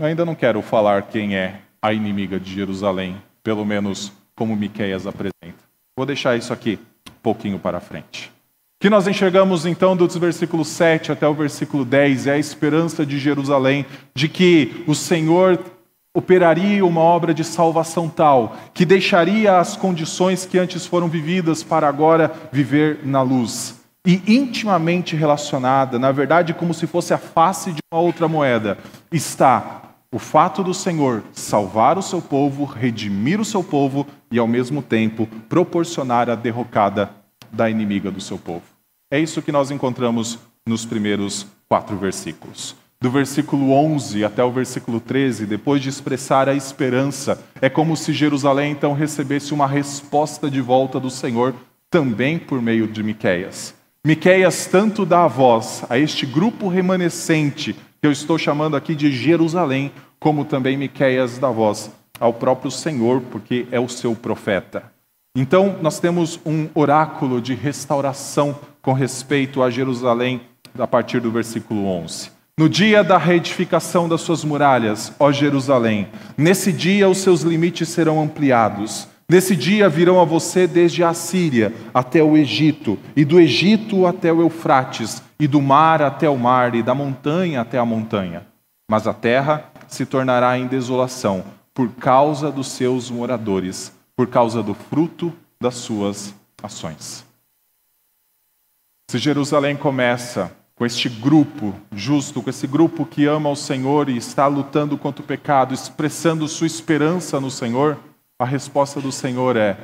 Eu 0.00 0.06
ainda 0.06 0.24
não 0.24 0.36
quero 0.36 0.62
falar 0.62 1.02
quem 1.02 1.36
é 1.36 1.60
a 1.82 1.92
inimiga 1.92 2.38
de 2.38 2.54
Jerusalém, 2.54 3.20
pelo 3.42 3.64
menos 3.64 4.12
como 4.36 4.54
Miqueias 4.54 5.04
apresenta. 5.04 5.64
Vou 5.96 6.06
deixar 6.06 6.36
isso 6.36 6.52
aqui 6.52 6.78
um 7.08 7.20
pouquinho 7.20 7.58
para 7.58 7.80
frente. 7.80 8.32
O 8.78 8.80
que 8.80 8.88
nós 8.88 9.08
enxergamos 9.08 9.66
então 9.66 9.96
dos 9.96 10.16
versículos 10.16 10.68
7 10.68 11.10
até 11.10 11.26
o 11.26 11.34
versículo 11.34 11.84
10 11.84 12.28
é 12.28 12.32
a 12.34 12.38
esperança 12.38 13.04
de 13.04 13.18
Jerusalém 13.18 13.84
de 14.14 14.28
que 14.28 14.84
o 14.86 14.94
Senhor 14.94 15.58
operaria 16.14 16.84
uma 16.84 17.00
obra 17.00 17.32
de 17.32 17.44
salvação 17.44 18.08
tal 18.08 18.56
que 18.74 18.84
deixaria 18.84 19.58
as 19.58 19.76
condições 19.76 20.44
que 20.46 20.58
antes 20.58 20.86
foram 20.86 21.08
vividas 21.08 21.62
para 21.62 21.88
agora 21.88 22.32
viver 22.50 23.00
na 23.04 23.22
luz. 23.22 23.78
E 24.06 24.22
intimamente 24.26 25.14
relacionada, 25.14 25.98
na 25.98 26.10
verdade, 26.10 26.54
como 26.54 26.72
se 26.72 26.86
fosse 26.86 27.12
a 27.12 27.18
face 27.18 27.72
de 27.72 27.80
uma 27.92 28.00
outra 28.00 28.26
moeda, 28.26 28.78
está 29.12 29.82
o 30.10 30.18
fato 30.18 30.64
do 30.64 30.72
Senhor 30.72 31.22
salvar 31.32 31.98
o 31.98 32.02
seu 32.02 32.22
povo, 32.22 32.64
redimir 32.64 33.38
o 33.38 33.44
seu 33.44 33.62
povo 33.62 34.06
e, 34.30 34.38
ao 34.38 34.46
mesmo 34.46 34.80
tempo, 34.80 35.28
proporcionar 35.48 36.30
a 36.30 36.34
derrocada 36.34 37.10
da 37.52 37.68
inimiga 37.68 38.10
do 38.10 38.20
seu 38.20 38.38
povo. 38.38 38.62
É 39.10 39.18
isso 39.18 39.42
que 39.42 39.52
nós 39.52 39.70
encontramos 39.70 40.38
nos 40.66 40.86
primeiros 40.86 41.46
quatro 41.68 41.96
versículos. 41.96 42.74
Do 43.00 43.12
versículo 43.12 43.70
11 43.70 44.24
até 44.24 44.42
o 44.42 44.50
versículo 44.50 44.98
13, 44.98 45.46
depois 45.46 45.80
de 45.80 45.88
expressar 45.88 46.48
a 46.48 46.54
esperança, 46.54 47.40
é 47.60 47.68
como 47.68 47.96
se 47.96 48.12
Jerusalém 48.12 48.72
então 48.72 48.92
recebesse 48.92 49.54
uma 49.54 49.68
resposta 49.68 50.50
de 50.50 50.60
volta 50.60 50.98
do 50.98 51.08
Senhor, 51.08 51.54
também 51.88 52.40
por 52.40 52.60
meio 52.60 52.88
de 52.88 53.04
Miqueias. 53.04 53.72
Miqueias 54.04 54.66
tanto 54.66 55.06
dá 55.06 55.22
a 55.22 55.28
voz 55.28 55.84
a 55.88 55.96
este 55.96 56.26
grupo 56.26 56.66
remanescente 56.66 57.72
que 57.72 58.06
eu 58.06 58.10
estou 58.10 58.36
chamando 58.36 58.76
aqui 58.76 58.96
de 58.96 59.12
Jerusalém, 59.12 59.92
como 60.18 60.44
também 60.44 60.76
Miqueias 60.76 61.38
dá 61.38 61.50
voz 61.50 61.92
ao 62.18 62.32
próprio 62.32 62.70
Senhor, 62.70 63.20
porque 63.30 63.68
é 63.70 63.78
o 63.78 63.88
seu 63.88 64.16
profeta. 64.16 64.90
Então, 65.36 65.76
nós 65.80 66.00
temos 66.00 66.40
um 66.44 66.68
oráculo 66.74 67.40
de 67.40 67.54
restauração 67.54 68.58
com 68.82 68.92
respeito 68.92 69.62
a 69.62 69.70
Jerusalém, 69.70 70.40
a 70.76 70.86
partir 70.86 71.20
do 71.20 71.30
versículo 71.30 71.86
11. 71.86 72.37
No 72.58 72.68
dia 72.68 73.04
da 73.04 73.16
reedificação 73.16 74.08
das 74.08 74.20
suas 74.20 74.42
muralhas, 74.42 75.12
ó 75.20 75.30
Jerusalém, 75.30 76.08
nesse 76.36 76.72
dia 76.72 77.08
os 77.08 77.18
seus 77.18 77.42
limites 77.42 77.88
serão 77.88 78.20
ampliados. 78.20 79.06
Nesse 79.28 79.54
dia 79.54 79.88
virão 79.88 80.20
a 80.20 80.24
você 80.24 80.66
desde 80.66 81.04
a 81.04 81.14
Síria 81.14 81.72
até 81.94 82.20
o 82.20 82.36
Egito, 82.36 82.98
e 83.14 83.24
do 83.24 83.38
Egito 83.38 84.06
até 84.06 84.32
o 84.32 84.40
Eufrates, 84.40 85.22
e 85.38 85.46
do 85.46 85.62
mar 85.62 86.02
até 86.02 86.28
o 86.28 86.36
mar, 86.36 86.74
e 86.74 86.82
da 86.82 86.96
montanha 86.96 87.60
até 87.60 87.78
a 87.78 87.84
montanha. 87.84 88.44
Mas 88.90 89.06
a 89.06 89.14
terra 89.14 89.70
se 89.86 90.04
tornará 90.04 90.58
em 90.58 90.66
desolação 90.66 91.44
por 91.72 91.88
causa 91.90 92.50
dos 92.50 92.72
seus 92.72 93.08
moradores, 93.08 93.92
por 94.16 94.26
causa 94.26 94.64
do 94.64 94.74
fruto 94.74 95.32
das 95.60 95.76
suas 95.76 96.34
ações. 96.60 97.24
Se 99.08 99.16
Jerusalém 99.16 99.76
começa 99.76 100.50
com 100.78 100.86
este 100.86 101.08
grupo 101.08 101.74
justo, 101.92 102.40
com 102.40 102.48
esse 102.48 102.66
grupo 102.66 103.04
que 103.04 103.26
ama 103.26 103.50
o 103.50 103.56
Senhor 103.56 104.08
e 104.08 104.16
está 104.16 104.46
lutando 104.46 104.96
contra 104.96 105.20
o 105.20 105.26
pecado, 105.26 105.74
expressando 105.74 106.46
sua 106.46 106.68
esperança 106.68 107.40
no 107.40 107.50
Senhor, 107.50 107.98
a 108.38 108.44
resposta 108.44 109.00
do 109.00 109.10
Senhor 109.10 109.56
é: 109.56 109.76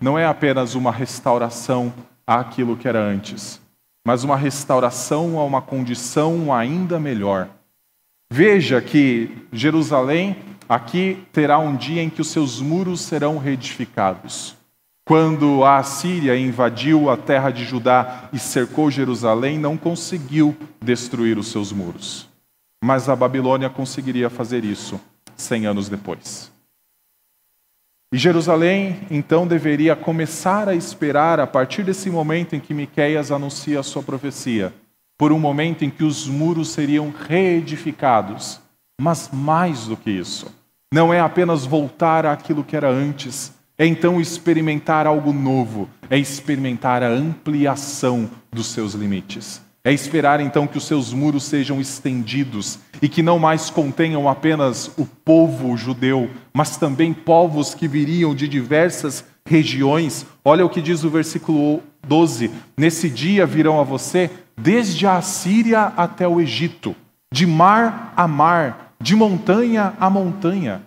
não 0.00 0.18
é 0.18 0.26
apenas 0.26 0.74
uma 0.74 0.90
restauração 0.90 1.94
àquilo 2.26 2.76
que 2.76 2.88
era 2.88 3.00
antes, 3.00 3.60
mas 4.04 4.24
uma 4.24 4.36
restauração 4.36 5.38
a 5.38 5.44
uma 5.44 5.62
condição 5.62 6.52
ainda 6.52 6.98
melhor. 6.98 7.48
Veja 8.28 8.80
que 8.80 9.46
Jerusalém 9.52 10.36
aqui 10.68 11.24
terá 11.32 11.58
um 11.60 11.76
dia 11.76 12.02
em 12.02 12.10
que 12.10 12.20
os 12.20 12.28
seus 12.28 12.60
muros 12.60 13.00
serão 13.02 13.38
reedificados. 13.38 14.56
Quando 15.10 15.64
a 15.64 15.78
Assíria 15.78 16.38
invadiu 16.38 17.10
a 17.10 17.16
terra 17.16 17.50
de 17.50 17.64
Judá 17.64 18.28
e 18.32 18.38
cercou 18.38 18.92
Jerusalém, 18.92 19.58
não 19.58 19.76
conseguiu 19.76 20.56
destruir 20.80 21.36
os 21.36 21.48
seus 21.48 21.72
muros. 21.72 22.28
Mas 22.80 23.08
a 23.08 23.16
Babilônia 23.16 23.68
conseguiria 23.68 24.30
fazer 24.30 24.64
isso 24.64 25.00
cem 25.36 25.66
anos 25.66 25.88
depois. 25.88 26.52
E 28.14 28.18
Jerusalém, 28.18 29.00
então, 29.10 29.48
deveria 29.48 29.96
começar 29.96 30.68
a 30.68 30.76
esperar, 30.76 31.40
a 31.40 31.46
partir 31.48 31.82
desse 31.82 32.08
momento 32.08 32.54
em 32.54 32.60
que 32.60 32.72
Miqueias 32.72 33.32
anuncia 33.32 33.80
a 33.80 33.82
sua 33.82 34.04
profecia, 34.04 34.72
por 35.18 35.32
um 35.32 35.40
momento 35.40 35.84
em 35.84 35.90
que 35.90 36.04
os 36.04 36.28
muros 36.28 36.68
seriam 36.68 37.12
reedificados. 37.26 38.60
Mas 39.02 39.28
mais 39.32 39.88
do 39.88 39.96
que 39.96 40.12
isso, 40.12 40.54
não 40.94 41.12
é 41.12 41.18
apenas 41.18 41.66
voltar 41.66 42.24
àquilo 42.24 42.62
que 42.62 42.76
era 42.76 42.88
antes, 42.88 43.58
é 43.80 43.86
então 43.86 44.20
experimentar 44.20 45.06
algo 45.06 45.32
novo, 45.32 45.88
é 46.10 46.18
experimentar 46.18 47.02
a 47.02 47.08
ampliação 47.08 48.28
dos 48.52 48.66
seus 48.66 48.92
limites. 48.92 49.62
É 49.82 49.90
esperar 49.90 50.38
então 50.38 50.66
que 50.66 50.76
os 50.76 50.84
seus 50.84 51.14
muros 51.14 51.44
sejam 51.44 51.80
estendidos 51.80 52.78
e 53.00 53.08
que 53.08 53.22
não 53.22 53.38
mais 53.38 53.70
contenham 53.70 54.28
apenas 54.28 54.92
o 54.98 55.06
povo 55.06 55.78
judeu, 55.78 56.28
mas 56.52 56.76
também 56.76 57.14
povos 57.14 57.74
que 57.74 57.88
viriam 57.88 58.34
de 58.34 58.46
diversas 58.46 59.24
regiões. 59.46 60.26
Olha 60.44 60.66
o 60.66 60.68
que 60.68 60.82
diz 60.82 61.02
o 61.02 61.08
versículo 61.08 61.82
12: 62.06 62.50
Nesse 62.76 63.08
dia 63.08 63.46
virão 63.46 63.80
a 63.80 63.82
você 63.82 64.28
desde 64.60 65.06
a 65.06 65.22
Síria 65.22 65.84
até 65.96 66.28
o 66.28 66.38
Egito, 66.38 66.94
de 67.32 67.46
mar 67.46 68.12
a 68.14 68.28
mar, 68.28 68.92
de 69.00 69.16
montanha 69.16 69.94
a 69.98 70.10
montanha. 70.10 70.82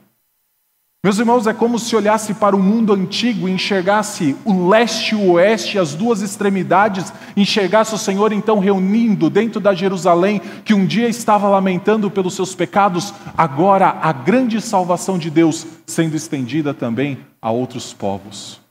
Meus 1.06 1.20
irmãos, 1.20 1.46
é 1.48 1.54
como 1.54 1.78
se 1.78 1.98
olhasse 1.98 2.34
para 2.34 2.56
o 2.56 2.60
mundo 2.64 2.94
antigo 2.94 3.50
e 3.50 3.52
enxergasse 3.52 4.38
o 4.46 4.70
leste 4.70 5.12
e 5.12 5.16
o 5.18 5.32
oeste, 5.32 5.78
as 5.78 5.94
duas 5.94 6.22
extremidades, 6.22 7.12
enxergasse 7.36 7.94
o 7.94 7.98
Senhor 7.98 8.32
então 8.32 8.58
reunindo 8.58 9.30
dentro 9.30 9.60
da 9.60 9.74
Jerusalém, 9.74 10.40
que 10.64 10.74
um 10.74 10.86
dia 10.86 11.10
estava 11.10 11.50
lamentando 11.50 12.10
pelos 12.10 12.36
seus 12.36 12.56
pecados, 12.56 13.14
agora 13.38 13.90
a 14.02 14.14
grande 14.14 14.62
salvação 14.62 15.18
de 15.18 15.30
Deus 15.30 15.68
sendo 15.86 16.16
estendida 16.16 16.74
também 16.74 17.18
a 17.42 17.52
outros 17.52 17.92
povos. 17.92 18.62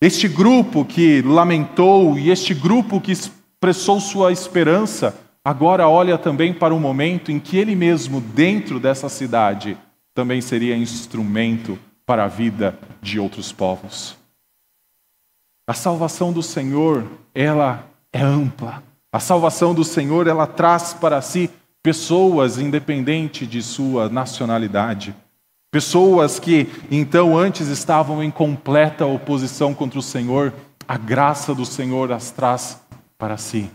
Este 0.00 0.28
grupo 0.28 0.84
que 0.84 1.20
lamentou 1.22 2.16
e 2.16 2.30
este 2.30 2.54
grupo 2.54 3.00
que 3.00 3.10
expressou 3.10 3.98
sua 3.98 4.30
esperança, 4.30 5.16
agora 5.44 5.88
olha 5.88 6.16
também 6.16 6.54
para 6.54 6.72
o 6.72 6.78
momento 6.78 7.32
em 7.32 7.40
que 7.40 7.56
ele 7.56 7.74
mesmo, 7.74 8.20
dentro 8.20 8.78
dessa 8.78 9.08
cidade, 9.08 9.76
também 10.14 10.40
seria 10.40 10.76
instrumento 10.76 11.78
para 12.06 12.24
a 12.24 12.28
vida 12.28 12.78
de 13.02 13.18
outros 13.18 13.50
povos. 13.50 14.16
A 15.66 15.74
salvação 15.74 16.32
do 16.32 16.42
Senhor, 16.42 17.04
ela 17.34 17.84
é 18.12 18.22
ampla. 18.22 18.82
A 19.10 19.18
salvação 19.18 19.74
do 19.74 19.82
Senhor, 19.82 20.26
ela 20.26 20.46
traz 20.46 20.94
para 20.94 21.20
si 21.20 21.50
pessoas 21.82 22.58
independente 22.58 23.46
de 23.46 23.62
sua 23.62 24.08
nacionalidade. 24.08 25.14
Pessoas 25.70 26.38
que 26.38 26.68
então 26.90 27.36
antes 27.36 27.68
estavam 27.68 28.22
em 28.22 28.30
completa 28.30 29.04
oposição 29.06 29.74
contra 29.74 29.98
o 29.98 30.02
Senhor, 30.02 30.52
a 30.86 30.96
graça 30.96 31.54
do 31.54 31.64
Senhor 31.64 32.12
as 32.12 32.30
traz 32.30 32.80
para 33.18 33.36
si. 33.36 33.70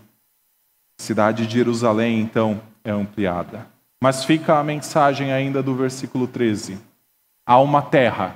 A 0.98 1.04
cidade 1.04 1.46
de 1.46 1.54
Jerusalém 1.54 2.20
então 2.22 2.62
é 2.84 2.92
ampliada. 2.92 3.68
Mas 4.02 4.24
fica 4.24 4.58
a 4.58 4.64
mensagem 4.64 5.34
ainda 5.34 5.62
do 5.62 5.76
versículo 5.76 6.28
13. 6.28 6.78
Há 7.46 7.60
uma 7.60 7.82
terra, 7.82 8.36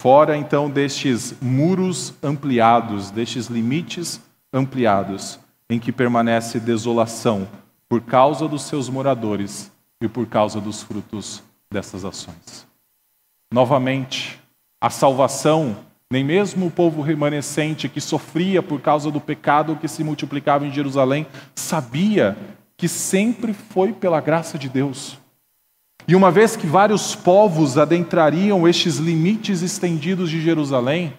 fora 0.00 0.36
então 0.36 0.68
destes 0.68 1.34
muros 1.40 2.14
ampliados, 2.22 3.10
destes 3.10 3.46
limites 3.46 4.20
ampliados, 4.52 5.38
em 5.70 5.78
que 5.78 5.92
permanece 5.92 6.58
desolação 6.58 7.46
por 7.88 8.00
causa 8.00 8.48
dos 8.48 8.62
seus 8.62 8.88
moradores 8.88 9.70
e 10.00 10.08
por 10.08 10.26
causa 10.26 10.60
dos 10.60 10.82
frutos 10.82 11.42
dessas 11.70 12.04
ações. 12.04 12.66
Novamente, 13.52 14.40
a 14.80 14.90
salvação, 14.90 15.76
nem 16.10 16.24
mesmo 16.24 16.66
o 16.66 16.70
povo 16.70 17.02
remanescente 17.02 17.88
que 17.88 18.00
sofria 18.00 18.62
por 18.62 18.80
causa 18.80 19.10
do 19.10 19.20
pecado 19.20 19.76
que 19.76 19.86
se 19.86 20.02
multiplicava 20.02 20.66
em 20.66 20.72
Jerusalém, 20.72 21.26
sabia 21.54 22.36
que 22.76 22.88
sempre 22.88 23.52
foi 23.52 23.92
pela 23.92 24.20
graça 24.20 24.58
de 24.58 24.68
Deus. 24.68 25.18
E 26.08 26.14
uma 26.14 26.30
vez 26.30 26.56
que 26.56 26.66
vários 26.66 27.16
povos 27.16 27.76
adentrariam 27.76 28.68
estes 28.68 28.96
limites 28.96 29.62
estendidos 29.62 30.30
de 30.30 30.40
Jerusalém, 30.40 31.14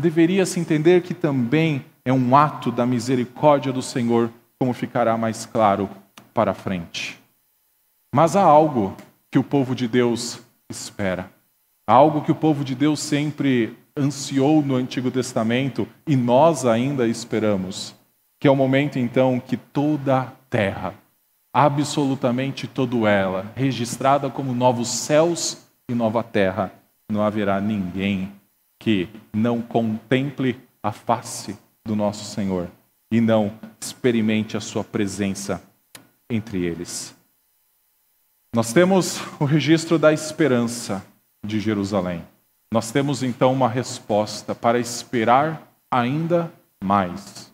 deveria 0.00 0.46
se 0.46 0.60
entender 0.60 1.02
que 1.02 1.12
também 1.12 1.84
é 2.04 2.12
um 2.12 2.36
ato 2.36 2.70
da 2.70 2.86
misericórdia 2.86 3.72
do 3.72 3.82
Senhor, 3.82 4.30
como 4.58 4.72
ficará 4.72 5.16
mais 5.16 5.44
claro 5.44 5.90
para 6.32 6.54
frente. 6.54 7.18
Mas 8.14 8.36
há 8.36 8.42
algo 8.42 8.96
que 9.30 9.38
o 9.38 9.44
povo 9.44 9.74
de 9.74 9.88
Deus 9.88 10.40
espera. 10.70 11.30
Há 11.86 11.94
algo 11.94 12.22
que 12.22 12.30
o 12.30 12.34
povo 12.34 12.64
de 12.64 12.74
Deus 12.74 13.00
sempre 13.00 13.76
ansiou 13.96 14.62
no 14.62 14.76
Antigo 14.76 15.10
Testamento 15.10 15.88
e 16.06 16.14
nós 16.14 16.64
ainda 16.64 17.08
esperamos, 17.08 17.94
que 18.38 18.46
é 18.46 18.50
o 18.50 18.56
momento 18.56 18.98
então 18.98 19.40
que 19.40 19.56
toda 19.56 20.32
terra, 20.48 20.94
absolutamente 21.52 22.66
todo 22.66 23.06
ela, 23.06 23.50
registrada 23.54 24.30
como 24.30 24.54
novos 24.54 24.88
céus 24.88 25.66
e 25.88 25.94
nova 25.94 26.22
terra, 26.22 26.72
não 27.10 27.22
haverá 27.22 27.60
ninguém 27.60 28.32
que 28.78 29.08
não 29.32 29.60
contemple 29.60 30.58
a 30.82 30.92
face 30.92 31.58
do 31.84 31.96
nosso 31.96 32.24
Senhor 32.24 32.68
e 33.10 33.20
não 33.20 33.52
experimente 33.80 34.56
a 34.56 34.60
sua 34.60 34.84
presença 34.84 35.62
entre 36.30 36.64
eles. 36.64 37.16
Nós 38.54 38.72
temos 38.72 39.20
o 39.40 39.44
registro 39.44 39.98
da 39.98 40.12
esperança 40.12 41.04
de 41.44 41.60
Jerusalém. 41.60 42.24
Nós 42.72 42.92
temos 42.92 43.22
então 43.22 43.52
uma 43.52 43.68
resposta 43.68 44.54
para 44.54 44.78
esperar 44.78 45.62
ainda 45.90 46.52
mais, 46.82 47.47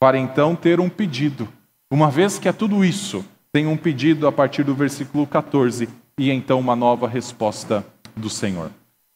para 0.00 0.18
então 0.18 0.56
ter 0.56 0.80
um 0.80 0.88
pedido 0.88 1.46
uma 1.92 2.08
vez 2.08 2.38
que 2.38 2.48
é 2.48 2.52
tudo 2.52 2.84
isso, 2.84 3.24
tem 3.52 3.66
um 3.66 3.76
pedido 3.76 4.28
a 4.28 4.30
partir 4.30 4.62
do 4.62 4.72
versículo 4.72 5.26
14 5.26 5.88
e 6.16 6.30
então 6.30 6.60
uma 6.60 6.76
nova 6.76 7.08
resposta 7.08 7.84
do 8.14 8.30
Senhor. 8.30 8.70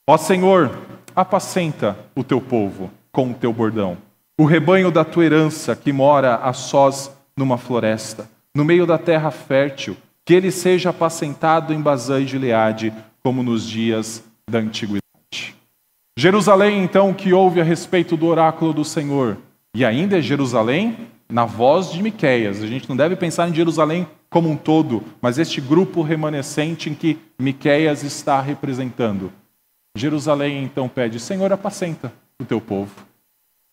Ó 0.08 0.16
Senhor, 0.16 0.76
apacenta 1.14 1.96
o 2.16 2.24
teu 2.24 2.40
povo 2.40 2.90
com 3.12 3.30
o 3.30 3.34
teu 3.34 3.52
bordão, 3.52 3.96
o 4.36 4.44
rebanho 4.44 4.90
da 4.90 5.04
tua 5.04 5.24
herança 5.24 5.76
que 5.76 5.92
mora 5.92 6.34
a 6.34 6.52
sós 6.52 7.12
numa 7.36 7.56
floresta, 7.56 8.28
no 8.52 8.64
meio 8.64 8.84
da 8.86 8.98
terra 8.98 9.30
fértil, 9.30 9.96
que 10.24 10.34
ele 10.34 10.50
seja 10.50 10.90
apacentado 10.90 11.72
em 11.72 11.80
Bazã 11.80 12.20
e 12.20 12.26
Gileade, 12.26 12.92
como 13.22 13.40
nos 13.44 13.64
dias 13.64 14.24
da 14.50 14.58
antiguidade. 14.58 15.54
Jerusalém, 16.18 16.82
então, 16.82 17.14
que 17.14 17.32
ouve 17.32 17.60
a 17.60 17.64
respeito 17.64 18.16
do 18.16 18.26
oráculo 18.26 18.72
do 18.72 18.84
Senhor, 18.84 19.36
e 19.74 19.84
ainda 19.84 20.18
é 20.18 20.22
Jerusalém 20.22 21.08
na 21.28 21.44
voz 21.44 21.90
de 21.90 22.02
Miqueias. 22.02 22.62
A 22.62 22.66
gente 22.66 22.88
não 22.88 22.96
deve 22.96 23.16
pensar 23.16 23.48
em 23.48 23.54
Jerusalém 23.54 24.06
como 24.30 24.48
um 24.48 24.56
todo, 24.56 25.02
mas 25.20 25.38
este 25.38 25.60
grupo 25.60 26.00
remanescente 26.00 26.88
em 26.88 26.94
que 26.94 27.18
Miqueias 27.38 28.02
está 28.04 28.40
representando. 28.40 29.32
Jerusalém 29.96 30.62
então 30.62 30.88
pede: 30.88 31.18
Senhor, 31.18 31.52
apacenta 31.52 32.12
o 32.40 32.44
teu 32.44 32.60
povo. 32.60 32.92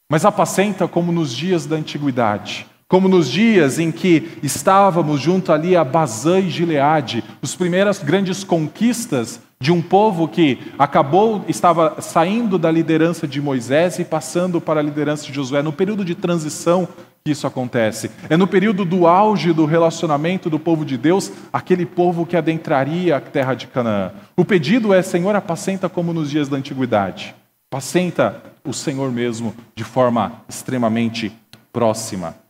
Mas 0.09 0.25
apacenta 0.25 0.87
como 0.87 1.11
nos 1.11 1.31
dias 1.31 1.65
da 1.65 1.77
antiguidade, 1.77 2.65
como 2.91 3.07
nos 3.07 3.29
dias 3.29 3.79
em 3.79 3.89
que 3.89 4.37
estávamos 4.43 5.21
junto 5.21 5.53
ali 5.53 5.77
a 5.77 5.83
Bazã 5.83 6.41
e 6.41 6.49
Gileade, 6.49 7.23
as 7.41 7.55
primeiras 7.55 8.03
grandes 8.03 8.43
conquistas 8.43 9.39
de 9.61 9.71
um 9.71 9.81
povo 9.81 10.27
que 10.27 10.59
acabou, 10.77 11.45
estava 11.47 12.01
saindo 12.01 12.59
da 12.59 12.69
liderança 12.69 13.25
de 13.25 13.39
Moisés 13.39 13.97
e 13.97 14.03
passando 14.03 14.59
para 14.59 14.81
a 14.81 14.83
liderança 14.83 15.25
de 15.25 15.31
Josué, 15.31 15.61
no 15.61 15.71
período 15.71 16.03
de 16.03 16.15
transição 16.15 16.85
que 17.23 17.31
isso 17.31 17.47
acontece. 17.47 18.11
É 18.29 18.35
no 18.35 18.45
período 18.45 18.83
do 18.83 19.07
auge 19.07 19.53
do 19.53 19.63
relacionamento 19.63 20.49
do 20.49 20.59
povo 20.59 20.83
de 20.83 20.97
Deus, 20.97 21.31
aquele 21.53 21.85
povo 21.85 22.25
que 22.25 22.35
adentraria 22.35 23.15
a 23.15 23.21
terra 23.21 23.53
de 23.53 23.67
Canaã. 23.67 24.11
O 24.35 24.43
pedido 24.43 24.93
é: 24.93 25.01
Senhor, 25.01 25.33
apacenta 25.33 25.87
como 25.87 26.11
nos 26.11 26.29
dias 26.29 26.49
da 26.49 26.57
antiguidade. 26.57 27.33
Apacenta 27.71 28.43
o 28.65 28.73
Senhor 28.73 29.09
mesmo 29.13 29.55
de 29.73 29.85
forma 29.85 30.41
extremamente 30.49 31.31
próxima. 31.71 32.40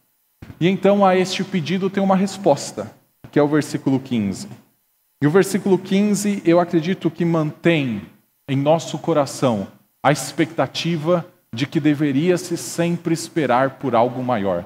E 0.61 0.67
então 0.67 1.03
a 1.03 1.17
este 1.17 1.43
pedido 1.43 1.89
tem 1.89 2.03
uma 2.03 2.15
resposta, 2.15 2.93
que 3.31 3.39
é 3.39 3.41
o 3.41 3.47
versículo 3.47 3.99
15. 3.99 4.47
E 5.19 5.25
o 5.25 5.31
versículo 5.31 5.75
15, 5.75 6.43
eu 6.45 6.59
acredito 6.59 7.09
que 7.09 7.25
mantém 7.25 8.03
em 8.47 8.55
nosso 8.55 8.99
coração 8.99 9.67
a 10.03 10.11
expectativa 10.11 11.25
de 11.51 11.65
que 11.65 11.79
deveria-se 11.79 12.55
sempre 12.57 13.11
esperar 13.11 13.79
por 13.79 13.95
algo 13.95 14.23
maior. 14.23 14.63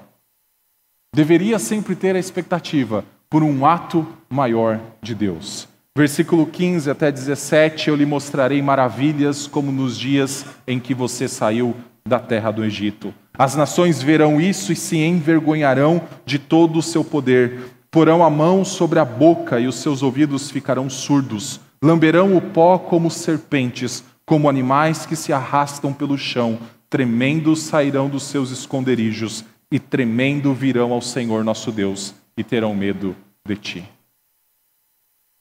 Deveria 1.16 1.58
sempre 1.58 1.96
ter 1.96 2.14
a 2.14 2.20
expectativa 2.20 3.06
por 3.30 3.42
um 3.42 3.66
ato 3.66 4.06
maior 4.30 4.82
de 5.02 5.16
Deus. 5.16 5.66
Versículo 5.98 6.46
15 6.46 6.92
até 6.92 7.10
17: 7.10 7.88
Eu 7.88 7.96
lhe 7.96 8.06
mostrarei 8.06 8.62
maravilhas 8.62 9.48
como 9.48 9.72
nos 9.72 9.98
dias 9.98 10.46
em 10.68 10.78
que 10.78 10.94
você 10.94 11.30
saiu 11.30 11.74
da 12.06 12.20
terra 12.20 12.52
do 12.52 12.66
Egito. 12.66 13.14
As 13.38 13.56
nações 13.56 14.02
verão 14.02 14.40
isso 14.40 14.72
e 14.72 14.76
se 14.76 14.98
envergonharão 14.98 16.02
de 16.26 16.40
todo 16.40 16.80
o 16.80 16.84
seu 16.84 17.04
poder. 17.04 17.72
Porão 17.92 18.24
a 18.24 18.30
mão 18.30 18.66
sobre 18.66 19.00
a 19.00 19.06
boca 19.06 19.60
e 19.60 19.68
os 19.68 19.76
seus 19.76 20.04
ouvidos 20.04 20.52
ficarão 20.52 20.90
surdos. 20.90 21.60
Lamberão 21.82 22.36
o 22.36 22.42
pó 22.42 22.78
como 22.78 23.12
serpentes, 23.12 24.04
como 24.26 24.50
animais 24.50 25.06
que 25.06 25.16
se 25.16 25.32
arrastam 25.32 25.94
pelo 25.94 26.18
chão 26.18 26.60
tremendo 26.96 27.58
sairão 27.58 28.08
dos 28.08 28.24
seus 28.24 28.52
esconderijos 28.52 29.44
e 29.70 29.80
tremendo 29.80 30.54
virão 30.54 30.94
ao 30.94 31.02
Senhor 31.02 31.44
nosso 31.44 31.70
Deus 31.70 32.16
e 32.38 32.44
terão 32.44 32.74
medo 32.74 33.16
de 33.46 33.58
ti. 33.58 33.90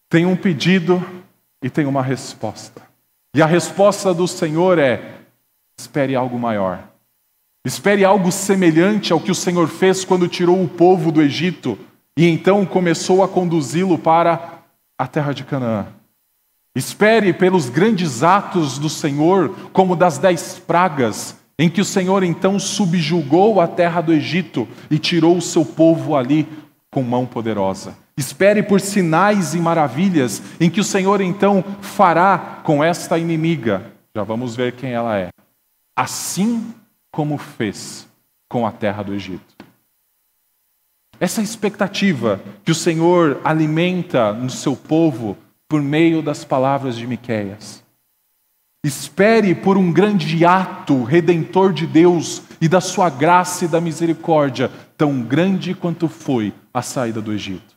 Tem 0.08 0.26
um 0.26 0.36
pedido 0.36 1.00
e 1.62 1.70
tem 1.70 1.86
uma 1.86 2.02
resposta. 2.02 2.82
E 3.34 3.40
a 3.40 3.46
resposta 3.46 4.12
do 4.12 4.26
Senhor 4.26 4.78
é: 4.80 5.20
espere 5.78 6.16
algo 6.16 6.38
maior. 6.38 6.88
Espere 7.64 8.04
algo 8.04 8.30
semelhante 8.30 9.12
ao 9.12 9.20
que 9.20 9.30
o 9.30 9.34
Senhor 9.34 9.68
fez 9.68 10.04
quando 10.04 10.28
tirou 10.28 10.62
o 10.62 10.68
povo 10.68 11.10
do 11.10 11.22
Egito 11.22 11.78
e 12.16 12.28
então 12.28 12.66
começou 12.66 13.22
a 13.22 13.28
conduzi-lo 13.28 13.98
para 13.98 14.60
a 14.98 15.06
terra 15.06 15.32
de 15.32 15.44
Canaã. 15.44 15.86
Espere 16.74 17.32
pelos 17.32 17.70
grandes 17.70 18.22
atos 18.22 18.78
do 18.78 18.88
Senhor, 18.90 19.54
como 19.72 19.96
das 19.96 20.18
dez 20.18 20.58
pragas, 20.58 21.36
em 21.58 21.70
que 21.70 21.80
o 21.80 21.84
Senhor 21.84 22.22
então 22.22 22.58
subjugou 22.58 23.60
a 23.60 23.66
terra 23.66 24.00
do 24.00 24.12
Egito 24.12 24.68
e 24.90 24.98
tirou 24.98 25.36
o 25.36 25.42
seu 25.42 25.64
povo 25.64 26.16
ali 26.16 26.46
com 26.90 27.02
mão 27.02 27.24
poderosa. 27.24 27.96
Espere 28.16 28.62
por 28.62 28.80
sinais 28.80 29.54
e 29.54 29.58
maravilhas 29.58 30.42
em 30.60 30.68
que 30.68 30.80
o 30.80 30.84
Senhor 30.84 31.20
então 31.20 31.64
fará 31.80 32.60
com 32.62 32.82
esta 32.82 33.18
inimiga. 33.18 33.92
Já 34.14 34.22
vamos 34.22 34.54
ver 34.54 34.72
quem 34.72 34.92
ela 34.92 35.16
é. 35.18 35.30
Assim 35.96 36.74
como 37.14 37.38
fez 37.38 38.08
com 38.48 38.66
a 38.66 38.72
terra 38.72 39.04
do 39.04 39.14
Egito. 39.14 39.54
Essa 41.20 41.40
expectativa 41.40 42.40
que 42.64 42.72
o 42.72 42.74
Senhor 42.74 43.40
alimenta 43.44 44.32
no 44.32 44.50
seu 44.50 44.74
povo 44.74 45.38
por 45.68 45.80
meio 45.80 46.20
das 46.20 46.44
palavras 46.44 46.96
de 46.96 47.06
Miqueias. 47.06 47.84
Espere 48.84 49.54
por 49.54 49.78
um 49.78 49.92
grande 49.92 50.44
ato 50.44 51.04
redentor 51.04 51.72
de 51.72 51.86
Deus 51.86 52.42
e 52.60 52.68
da 52.68 52.80
sua 52.80 53.08
graça 53.08 53.64
e 53.64 53.68
da 53.68 53.80
misericórdia, 53.80 54.68
tão 54.98 55.22
grande 55.22 55.72
quanto 55.72 56.08
foi 56.08 56.52
a 56.72 56.82
saída 56.82 57.22
do 57.22 57.32
Egito. 57.32 57.76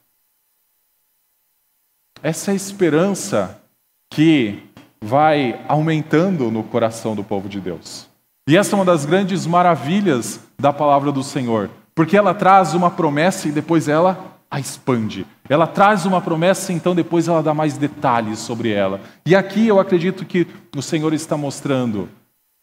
Essa 2.24 2.50
é 2.50 2.54
a 2.54 2.56
esperança 2.56 3.62
que 4.10 4.64
vai 5.00 5.64
aumentando 5.68 6.50
no 6.50 6.64
coração 6.64 7.16
do 7.16 7.24
povo 7.24 7.48
de 7.48 7.62
Deus. 7.62 8.07
E 8.48 8.56
essa 8.56 8.74
é 8.74 8.76
uma 8.76 8.86
das 8.86 9.06
grandes 9.06 9.46
maravilhas 9.46 10.40
da 10.58 10.72
palavra 10.72 11.12
do 11.12 11.22
Senhor, 11.22 11.70
porque 11.94 12.16
ela 12.16 12.34
traz 12.34 12.74
uma 12.74 12.90
promessa 12.90 13.50
e 13.50 13.52
depois 13.52 13.90
ela 13.90 14.38
a 14.50 14.60
expande. 14.60 15.26
Ela 15.50 15.68
traz 15.68 16.06
uma 16.06 16.22
promessa, 16.22 16.72
então 16.72 16.96
depois 16.96 17.28
ela 17.28 17.44
dá 17.44 17.54
mais 17.54 17.78
detalhes 17.78 18.40
sobre 18.40 18.72
ela. 18.72 19.02
E 19.26 19.36
aqui 19.36 19.68
eu 19.68 19.80
acredito 19.80 20.26
que 20.26 20.48
o 20.76 20.82
Senhor 20.82 21.14
está 21.14 21.36
mostrando, 21.36 22.10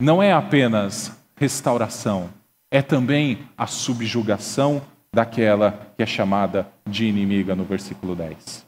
não 0.00 0.22
é 0.22 0.32
apenas 0.32 1.12
restauração, 1.36 2.30
é 2.70 2.80
também 2.80 3.40
a 3.56 3.66
subjugação 3.66 4.80
daquela 5.14 5.92
que 5.96 6.02
é 6.02 6.06
chamada 6.06 6.66
de 6.88 7.04
inimiga 7.04 7.54
no 7.54 7.64
versículo 7.64 8.16
10. 8.16 8.64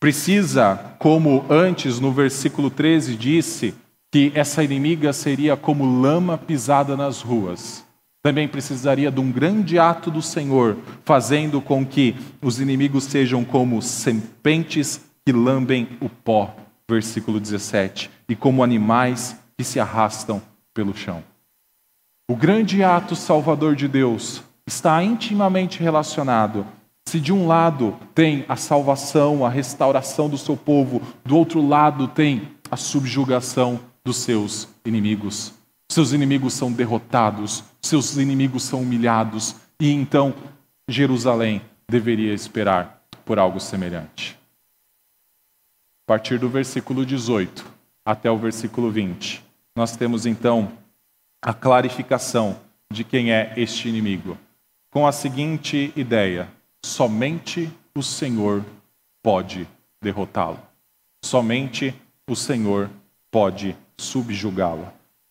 Precisa, 0.00 0.94
como 0.98 1.44
antes 1.50 2.00
no 2.00 2.12
versículo 2.12 2.70
13 2.70 3.16
disse, 3.16 3.74
que 4.10 4.32
essa 4.34 4.62
inimiga 4.62 5.12
seria 5.12 5.56
como 5.56 6.00
lama 6.00 6.36
pisada 6.36 6.96
nas 6.96 7.22
ruas 7.22 7.84
também 8.22 8.46
precisaria 8.46 9.10
de 9.10 9.18
um 9.18 9.32
grande 9.32 9.78
ato 9.78 10.10
do 10.10 10.20
Senhor, 10.20 10.76
fazendo 11.04 11.60
com 11.60 11.84
que 11.84 12.14
os 12.42 12.60
inimigos 12.60 13.04
sejam 13.04 13.44
como 13.44 13.80
serpentes 13.80 15.00
que 15.24 15.32
lambem 15.32 15.88
o 16.00 16.08
pó, 16.08 16.54
versículo 16.88 17.40
17, 17.40 18.10
e 18.28 18.36
como 18.36 18.62
animais 18.62 19.38
que 19.56 19.64
se 19.64 19.80
arrastam 19.80 20.42
pelo 20.74 20.94
chão. 20.94 21.22
O 22.30 22.36
grande 22.36 22.84
ato 22.84 23.16
salvador 23.16 23.74
de 23.74 23.88
Deus 23.88 24.42
está 24.66 25.02
intimamente 25.02 25.82
relacionado. 25.82 26.66
Se 27.08 27.18
de 27.18 27.32
um 27.32 27.46
lado 27.46 27.96
tem 28.14 28.44
a 28.48 28.54
salvação, 28.54 29.44
a 29.44 29.48
restauração 29.48 30.28
do 30.28 30.38
seu 30.38 30.56
povo, 30.56 31.00
do 31.24 31.36
outro 31.36 31.66
lado 31.66 32.06
tem 32.06 32.48
a 32.70 32.76
subjugação 32.76 33.80
dos 34.04 34.18
seus 34.18 34.68
inimigos. 34.84 35.52
Seus 35.88 36.12
inimigos 36.12 36.54
são 36.54 36.72
derrotados, 36.72 37.64
seus 37.82 38.16
inimigos 38.16 38.62
são 38.62 38.82
humilhados, 38.82 39.56
e 39.80 39.90
então 39.90 40.34
Jerusalém 40.88 41.62
deveria 41.88 42.32
esperar 42.32 43.04
por 43.24 43.38
algo 43.38 43.58
semelhante. 43.58 44.38
A 46.04 46.06
partir 46.06 46.38
do 46.38 46.48
versículo 46.48 47.04
18 47.04 47.64
até 48.04 48.30
o 48.30 48.36
versículo 48.36 48.90
20, 48.90 49.44
nós 49.76 49.96
temos 49.96 50.26
então 50.26 50.72
a 51.42 51.54
clarificação 51.54 52.58
de 52.92 53.04
quem 53.04 53.32
é 53.32 53.52
este 53.56 53.88
inimigo, 53.88 54.36
com 54.90 55.06
a 55.06 55.12
seguinte 55.12 55.92
ideia: 55.96 56.48
somente 56.84 57.70
o 57.96 58.02
Senhor 58.02 58.64
pode 59.22 59.66
derrotá-lo, 60.02 60.60
somente 61.24 61.94
o 62.28 62.34
Senhor 62.34 62.90
pode 63.30 63.76
subjugá-lo. 63.96 64.88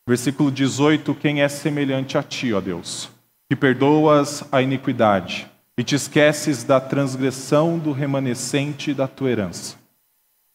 Versículo 0.07 0.51
18: 0.51 1.13
Quem 1.15 1.41
é 1.41 1.47
semelhante 1.47 2.17
a 2.17 2.23
ti, 2.23 2.53
ó 2.53 2.59
Deus, 2.59 3.09
que 3.49 3.55
perdoas 3.55 4.43
a 4.51 4.61
iniquidade 4.61 5.47
e 5.77 5.83
te 5.83 5.95
esqueces 5.95 6.63
da 6.63 6.79
transgressão 6.79 7.77
do 7.77 7.91
remanescente 7.91 8.93
da 8.93 9.07
tua 9.07 9.29
herança. 9.29 9.75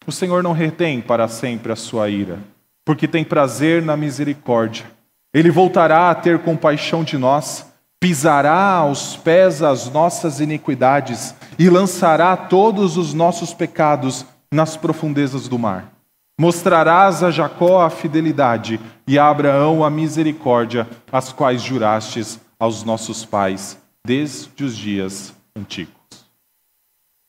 O 0.07 0.12
Senhor 0.12 0.42
não 0.42 0.52
retém 0.52 1.00
para 1.00 1.28
sempre 1.28 1.72
a 1.72 1.76
sua 1.76 2.11
ira, 2.11 2.38
porque 2.85 3.09
tem 3.09 3.24
prazer 3.24 3.80
na 3.80 3.96
misericórdia. 3.96 4.85
Ele 5.33 5.50
voltará 5.50 6.11
a 6.11 6.14
ter 6.14 6.40
compaixão 6.40 7.02
de 7.02 7.16
nós, 7.16 7.72
pisará 7.98 8.74
aos 8.74 9.16
pés 9.16 9.62
as 9.62 9.90
nossas 9.90 10.40
iniquidades 10.40 11.35
e 11.59 11.70
lançará 11.70 12.37
todos 12.37 12.98
os 12.98 13.14
nossos 13.14 13.54
pecados 13.54 14.26
nas 14.52 14.76
profundezas 14.76 15.48
do 15.48 15.59
mar. 15.59 15.93
Mostrarás 16.38 17.22
a 17.22 17.30
Jacó 17.30 17.80
a 17.80 17.88
fidelidade 17.88 18.80
e 19.06 19.18
a 19.18 19.28
Abraão 19.28 19.84
a 19.84 19.90
misericórdia, 19.90 20.88
as 21.12 21.32
quais 21.32 21.62
jurastes 21.62 22.40
aos 22.58 22.82
nossos 22.82 23.24
pais 23.24 23.78
desde 24.04 24.64
os 24.64 24.76
dias 24.76 25.32
antigos. 25.56 25.94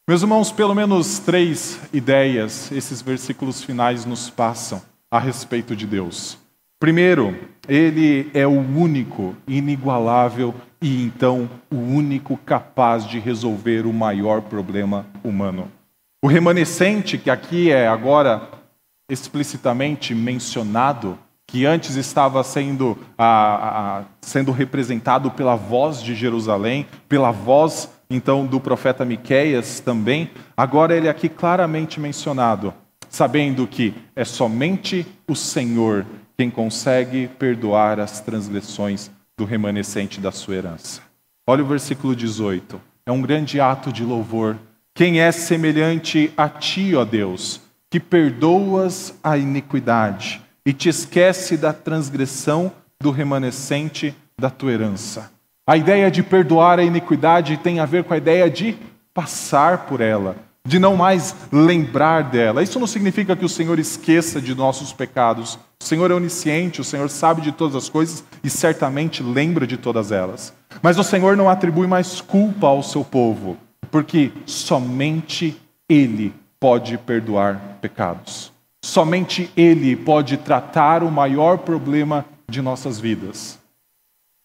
Meus 0.07 0.21
irmãos, 0.21 0.51
pelo 0.51 0.73
menos 0.73 1.19
três 1.19 1.79
ideias 1.93 2.71
esses 2.71 3.01
versículos 3.01 3.63
finais 3.63 4.05
nos 4.05 4.29
passam 4.29 4.81
a 5.09 5.19
respeito 5.19 5.75
de 5.75 5.85
Deus. 5.85 6.37
Primeiro, 6.79 7.35
ele 7.67 8.29
é 8.33 8.45
o 8.45 8.59
único, 8.59 9.35
inigualável 9.47 10.53
e 10.81 11.03
então 11.03 11.49
o 11.71 11.77
único 11.77 12.37
capaz 12.37 13.07
de 13.07 13.19
resolver 13.19 13.85
o 13.85 13.93
maior 13.93 14.41
problema 14.41 15.05
humano. 15.23 15.71
O 16.23 16.27
remanescente, 16.27 17.17
que 17.17 17.29
aqui 17.29 17.71
é 17.71 17.87
agora 17.87 18.54
explicitamente 19.09 20.13
mencionado, 20.13 21.17
que 21.47 21.65
antes 21.65 21.95
estava 21.95 22.43
sendo, 22.43 22.97
a, 23.17 23.99
a, 23.99 24.03
sendo 24.21 24.51
representado 24.51 25.29
pela 25.31 25.55
voz 25.55 26.01
de 26.01 26.15
Jerusalém, 26.15 26.87
pela 27.07 27.31
voz 27.31 27.89
então 28.09 28.45
do 28.45 28.59
profeta 28.59 29.05
Miqueias 29.05 29.79
também, 29.79 30.29
agora 30.55 30.95
ele 30.95 31.07
é 31.07 31.09
aqui 31.09 31.29
claramente 31.29 31.99
mencionado, 31.99 32.73
sabendo 33.09 33.67
que 33.67 33.93
é 34.15 34.25
somente 34.25 35.05
o 35.27 35.35
Senhor 35.35 36.05
quem 36.37 36.49
consegue 36.49 37.27
perdoar 37.39 37.99
as 37.99 38.19
transgressões 38.19 39.09
do 39.37 39.45
remanescente 39.45 40.19
da 40.19 40.31
sua 40.31 40.55
herança. 40.55 41.01
Olha 41.47 41.63
o 41.63 41.67
versículo 41.67 42.15
18. 42.15 42.81
É 43.05 43.11
um 43.11 43.21
grande 43.21 43.59
ato 43.59 43.91
de 43.91 44.03
louvor. 44.03 44.57
Quem 44.93 45.19
é 45.19 45.31
semelhante 45.31 46.31
a 46.35 46.49
ti, 46.49 46.95
ó 46.95 47.05
Deus? 47.05 47.61
Que 47.95 47.99
perdoas 48.01 49.13
a 49.23 49.37
iniquidade 49.37 50.41
e 50.65 50.73
te 50.73 50.89
esquece 50.89 51.55
da 51.55 51.71
transgressão 51.71 52.69
do 53.01 53.09
remanescente 53.09 54.13
da 54.37 54.49
tua 54.49 54.73
herança. 54.73 55.31
A 55.65 55.77
ideia 55.77 56.11
de 56.11 56.21
perdoar 56.21 56.77
a 56.77 56.83
iniquidade 56.83 57.55
tem 57.55 57.79
a 57.79 57.85
ver 57.85 58.03
com 58.03 58.13
a 58.13 58.17
ideia 58.17 58.49
de 58.49 58.75
passar 59.13 59.85
por 59.85 60.01
ela, 60.01 60.35
de 60.67 60.77
não 60.77 60.97
mais 60.97 61.33
lembrar 61.53 62.23
dela. 62.23 62.61
Isso 62.61 62.81
não 62.81 62.85
significa 62.85 63.33
que 63.33 63.45
o 63.45 63.49
Senhor 63.49 63.79
esqueça 63.79 64.41
de 64.41 64.53
nossos 64.53 64.91
pecados. 64.91 65.57
O 65.81 65.85
Senhor 65.85 66.11
é 66.11 66.15
onisciente, 66.15 66.81
o 66.81 66.83
Senhor 66.83 67.09
sabe 67.09 67.39
de 67.39 67.53
todas 67.53 67.77
as 67.77 67.87
coisas 67.87 68.25
e 68.43 68.49
certamente 68.49 69.23
lembra 69.23 69.65
de 69.65 69.77
todas 69.77 70.11
elas. 70.11 70.53
Mas 70.81 70.99
o 70.99 71.03
Senhor 71.03 71.37
não 71.37 71.49
atribui 71.49 71.87
mais 71.87 72.19
culpa 72.19 72.67
ao 72.67 72.83
seu 72.83 73.05
povo, 73.05 73.55
porque 73.89 74.33
somente 74.45 75.55
Ele 75.87 76.33
pode 76.65 76.97
perdoar 76.97 77.77
pecados. 77.79 78.51
Somente 78.83 79.51
Ele 79.55 79.95
pode 79.95 80.35
tratar 80.35 81.03
o 81.03 81.11
maior 81.11 81.59
problema 81.59 82.25
de 82.49 82.59
nossas 82.59 82.99
vidas. 82.99 83.59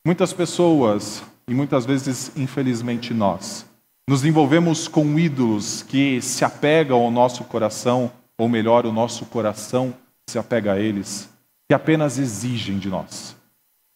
Muitas 0.06 0.30
pessoas, 0.30 1.22
e 1.48 1.54
muitas 1.54 1.86
vezes, 1.86 2.30
infelizmente, 2.36 3.14
nós, 3.14 3.64
nos 4.06 4.22
envolvemos 4.22 4.86
com 4.86 5.18
ídolos 5.18 5.82
que 5.82 6.20
se 6.20 6.44
apegam 6.44 7.00
ao 7.00 7.10
nosso 7.10 7.42
coração, 7.44 8.12
ou 8.36 8.50
melhor, 8.50 8.84
o 8.84 8.92
nosso 8.92 9.24
coração 9.24 9.94
se 10.28 10.38
apega 10.38 10.74
a 10.74 10.78
eles, 10.78 11.26
que 11.70 11.74
apenas 11.74 12.18
exigem 12.18 12.78
de 12.78 12.90
nós, 12.90 13.34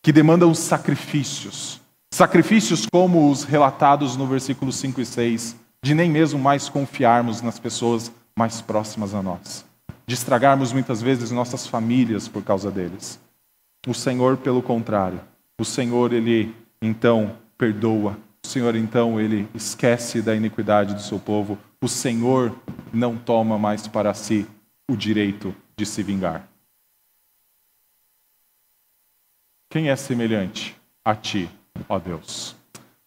que 0.03 0.11
demandam 0.11 0.55
sacrifícios. 0.55 1.79
Sacrifícios 2.11 2.87
como 2.91 3.31
os 3.31 3.45
relatados 3.45 4.17
no 4.17 4.27
versículo 4.27 4.73
5 4.73 4.99
e 5.03 5.05
6, 5.05 5.57
de 5.85 5.95
nem 5.95 6.11
mesmo 6.11 6.39
mais 6.39 6.71
confiarmos 6.71 7.43
nas 7.43 7.59
pessoas 7.59 8.11
mais 8.35 8.63
próximas 8.63 9.15
a 9.15 9.23
nós, 9.23 9.67
de 10.07 10.15
estragarmos 10.15 10.73
muitas 10.73 11.03
vezes 11.03 11.31
nossas 11.31 11.67
famílias 11.67 12.27
por 12.27 12.43
causa 12.43 12.71
deles. 12.71 13.21
O 13.87 13.93
Senhor, 13.93 14.39
pelo 14.39 14.63
contrário, 14.63 15.21
o 15.61 15.65
Senhor, 15.65 16.15
ele 16.15 16.57
então 16.81 17.37
perdoa, 17.59 18.17
o 18.43 18.49
Senhor 18.49 18.75
então 18.75 19.21
ele 19.21 19.47
esquece 19.55 20.23
da 20.23 20.35
iniquidade 20.35 20.95
do 20.95 21.03
seu 21.03 21.19
povo, 21.19 21.59
o 21.83 21.87
Senhor 21.87 22.57
não 22.91 23.15
toma 23.15 23.59
mais 23.59 23.87
para 23.87 24.15
si 24.15 24.47
o 24.89 24.97
direito 24.97 25.55
de 25.77 25.85
se 25.85 26.03
vingar. 26.03 26.49
Quem 29.69 29.91
é 29.91 29.97
semelhante 29.97 30.75
a 31.05 31.15
ti, 31.15 31.47
ó 31.87 31.99
Deus? 31.99 32.57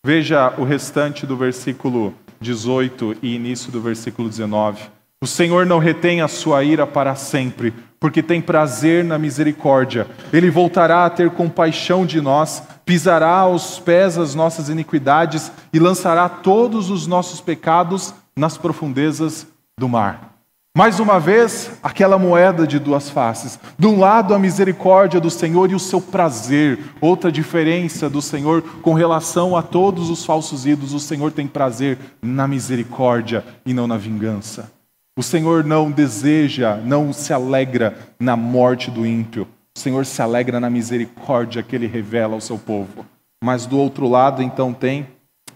Veja 0.05 0.53
o 0.59 0.63
restante 0.63 1.25
do 1.25 1.35
versículo 1.35 2.13
18 2.39 3.17
e 3.21 3.35
início 3.35 3.71
do 3.71 3.81
versículo 3.81 4.29
19. 4.29 4.81
O 5.19 5.25
Senhor 5.25 5.65
não 5.65 5.79
retém 5.79 6.21
a 6.21 6.27
sua 6.27 6.63
ira 6.63 6.85
para 6.85 7.15
sempre, 7.15 7.73
porque 7.99 8.21
tem 8.21 8.39
prazer 8.39 9.03
na 9.03 9.17
misericórdia. 9.17 10.07
Ele 10.31 10.49
voltará 10.49 11.05
a 11.05 11.09
ter 11.09 11.31
compaixão 11.31 12.05
de 12.05 12.21
nós, 12.21 12.61
pisará 12.85 13.31
aos 13.31 13.79
pés 13.79 14.17
as 14.17 14.35
nossas 14.35 14.69
iniquidades 14.69 15.51
e 15.73 15.79
lançará 15.79 16.29
todos 16.29 16.91
os 16.91 17.07
nossos 17.07 17.41
pecados 17.41 18.13
nas 18.37 18.57
profundezas 18.57 19.47
do 19.77 19.89
mar. 19.89 20.36
Mais 20.77 20.99
uma 20.99 21.19
vez, 21.19 21.71
aquela 21.81 22.19
moeda 22.19 22.67
de 22.67 22.77
duas 22.77 23.09
faces. 23.09 23.59
De 23.79 23.87
um 23.87 23.97
lado, 23.97 24.35
a 24.35 24.37
misericórdia 24.37 25.19
do 25.19 25.31
Senhor 25.31 25.71
e 25.71 25.73
o 25.73 25.79
seu 25.79 25.99
prazer. 25.99 26.77
Outra 27.01 27.31
diferença 27.31 28.07
do 28.07 28.21
Senhor 28.21 28.61
com 28.83 28.93
relação 28.93 29.57
a 29.57 29.63
todos 29.63 30.11
os 30.11 30.23
falsos 30.23 30.67
ídolos: 30.67 30.93
o 30.93 30.99
Senhor 30.99 31.31
tem 31.31 31.47
prazer 31.47 31.97
na 32.21 32.47
misericórdia 32.47 33.43
e 33.65 33.73
não 33.73 33.87
na 33.87 33.97
vingança. 33.97 34.71
O 35.17 35.23
Senhor 35.23 35.63
não 35.63 35.89
deseja, 35.89 36.75
não 36.75 37.11
se 37.11 37.33
alegra 37.33 37.97
na 38.19 38.35
morte 38.35 38.91
do 38.91 39.03
ímpio. 39.03 39.47
O 39.75 39.79
Senhor 39.79 40.05
se 40.05 40.21
alegra 40.21 40.59
na 40.59 40.69
misericórdia 40.69 41.63
que 41.63 41.75
ele 41.75 41.87
revela 41.87 42.35
ao 42.35 42.41
seu 42.41 42.59
povo. 42.59 43.03
Mas 43.43 43.65
do 43.65 43.79
outro 43.79 44.07
lado, 44.07 44.43
então, 44.43 44.75
tem 44.75 45.07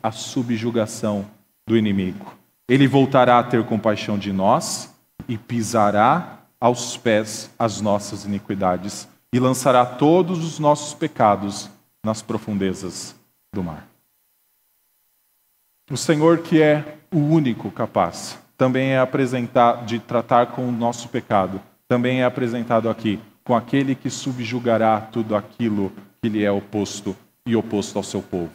a 0.01 0.09
subjugação 0.09 1.27
do 1.67 1.77
inimigo. 1.77 2.33
Ele 2.67 2.87
voltará 2.87 3.37
a 3.37 3.43
ter 3.43 3.63
compaixão 3.65 4.17
de 4.17 4.33
nós 4.33 4.90
e 5.31 5.37
pisará 5.37 6.39
aos 6.59 6.97
pés 6.97 7.49
as 7.57 7.79
nossas 7.79 8.25
iniquidades 8.25 9.07
e 9.31 9.39
lançará 9.39 9.85
todos 9.85 10.43
os 10.43 10.59
nossos 10.59 10.93
pecados 10.93 11.69
nas 12.03 12.21
profundezas 12.21 13.15
do 13.53 13.63
mar. 13.63 13.87
O 15.89 15.95
Senhor, 15.95 16.39
que 16.39 16.61
é 16.61 16.97
o 17.09 17.17
único 17.17 17.71
capaz, 17.71 18.37
também 18.57 18.89
é 18.89 18.99
apresentado 18.99 19.85
de 19.85 19.99
tratar 19.99 20.47
com 20.47 20.67
o 20.67 20.71
nosso 20.71 21.07
pecado, 21.07 21.61
também 21.87 22.19
é 22.19 22.25
apresentado 22.25 22.89
aqui 22.89 23.17
com 23.41 23.55
aquele 23.55 23.95
que 23.95 24.09
subjugará 24.09 24.99
tudo 24.99 25.33
aquilo 25.33 25.93
que 26.21 26.27
lhe 26.27 26.43
é 26.43 26.51
oposto 26.51 27.15
e 27.45 27.55
oposto 27.55 27.97
ao 27.97 28.03
seu 28.03 28.21
povo. 28.21 28.51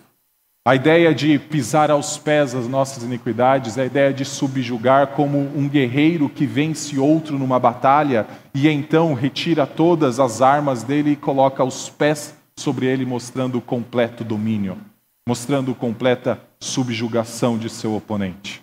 A 0.66 0.74
ideia 0.74 1.14
de 1.14 1.38
pisar 1.38 1.92
aos 1.92 2.18
pés 2.18 2.52
as 2.52 2.66
nossas 2.66 3.04
iniquidades 3.04 3.78
é 3.78 3.82
a 3.82 3.86
ideia 3.86 4.12
de 4.12 4.24
subjugar 4.24 5.06
como 5.14 5.38
um 5.38 5.68
guerreiro 5.68 6.28
que 6.28 6.44
vence 6.44 6.98
outro 6.98 7.38
numa 7.38 7.56
batalha 7.56 8.26
e 8.52 8.66
então 8.66 9.14
retira 9.14 9.64
todas 9.64 10.18
as 10.18 10.42
armas 10.42 10.82
dele 10.82 11.12
e 11.12 11.16
coloca 11.16 11.62
os 11.62 11.88
pés 11.88 12.34
sobre 12.58 12.86
ele, 12.86 13.06
mostrando 13.06 13.58
o 13.58 13.60
completo 13.60 14.24
domínio, 14.24 14.76
mostrando 15.24 15.72
completa 15.72 16.40
subjugação 16.58 17.56
de 17.56 17.70
seu 17.70 17.94
oponente. 17.94 18.60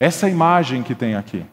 Essa 0.00 0.30
imagem 0.30 0.82
que 0.82 0.94
tem 0.94 1.14
aqui. 1.14 1.44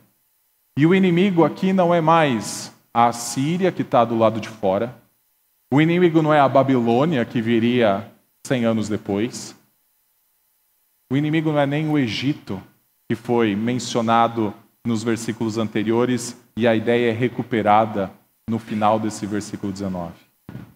E 0.77 0.85
o 0.85 0.95
inimigo 0.95 1.43
aqui 1.43 1.73
não 1.73 1.93
é 1.93 1.99
mais 1.99 2.73
a 2.93 3.11
Síria, 3.11 3.73
que 3.73 3.81
está 3.81 4.05
do 4.05 4.17
lado 4.17 4.39
de 4.39 4.47
fora. 4.47 4.95
O 5.69 5.81
inimigo 5.81 6.21
não 6.21 6.33
é 6.33 6.39
a 6.39 6.47
Babilônia, 6.47 7.25
que 7.25 7.41
viria 7.41 8.09
100 8.49 8.65
anos 8.65 8.89
depois. 8.89 9.55
O 11.11 11.15
inimigo 11.15 11.51
não 11.51 11.59
é 11.59 11.67
nem 11.67 11.87
o 11.87 11.99
Egito, 11.99 12.61
que 13.07 13.15
foi 13.15 13.55
mencionado 13.55 14.51
nos 14.83 15.03
versículos 15.03 15.59
anteriores, 15.59 16.35
e 16.57 16.67
a 16.67 16.75
ideia 16.75 17.11
é 17.11 17.13
recuperada 17.13 18.11
no 18.49 18.57
final 18.57 18.99
desse 18.99 19.27
versículo 19.27 19.71
19. 19.71 20.13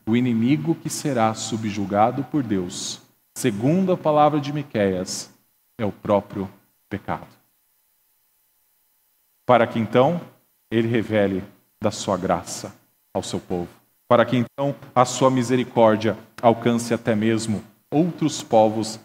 O 0.06 0.16
inimigo 0.16 0.76
que 0.76 0.90
será 0.90 1.34
subjugado 1.34 2.24
por 2.26 2.44
Deus, 2.44 3.02
segundo 3.36 3.92
a 3.92 3.98
palavra 3.98 4.40
de 4.40 4.54
Miqueias, 4.54 5.34
é 5.76 5.84
o 5.84 5.92
próprio 5.92 6.48
pecado. 6.88 7.28
Para 9.48 9.66
que 9.66 9.80
então 9.80 10.22
ele 10.70 10.88
revele 10.88 11.44
da 11.82 11.90
sua 11.90 12.18
graça 12.18 12.76
ao 13.12 13.24
seu 13.24 13.40
povo 13.40 13.83
para 14.14 14.26
que 14.26 14.38
então 14.38 14.76
a 14.94 15.06
sua 15.06 15.32
misericórdia 15.32 16.16
alcance 16.40 16.94
até 16.94 17.16
mesmo 17.16 17.64
outros 17.90 18.44
povos, 18.44 19.00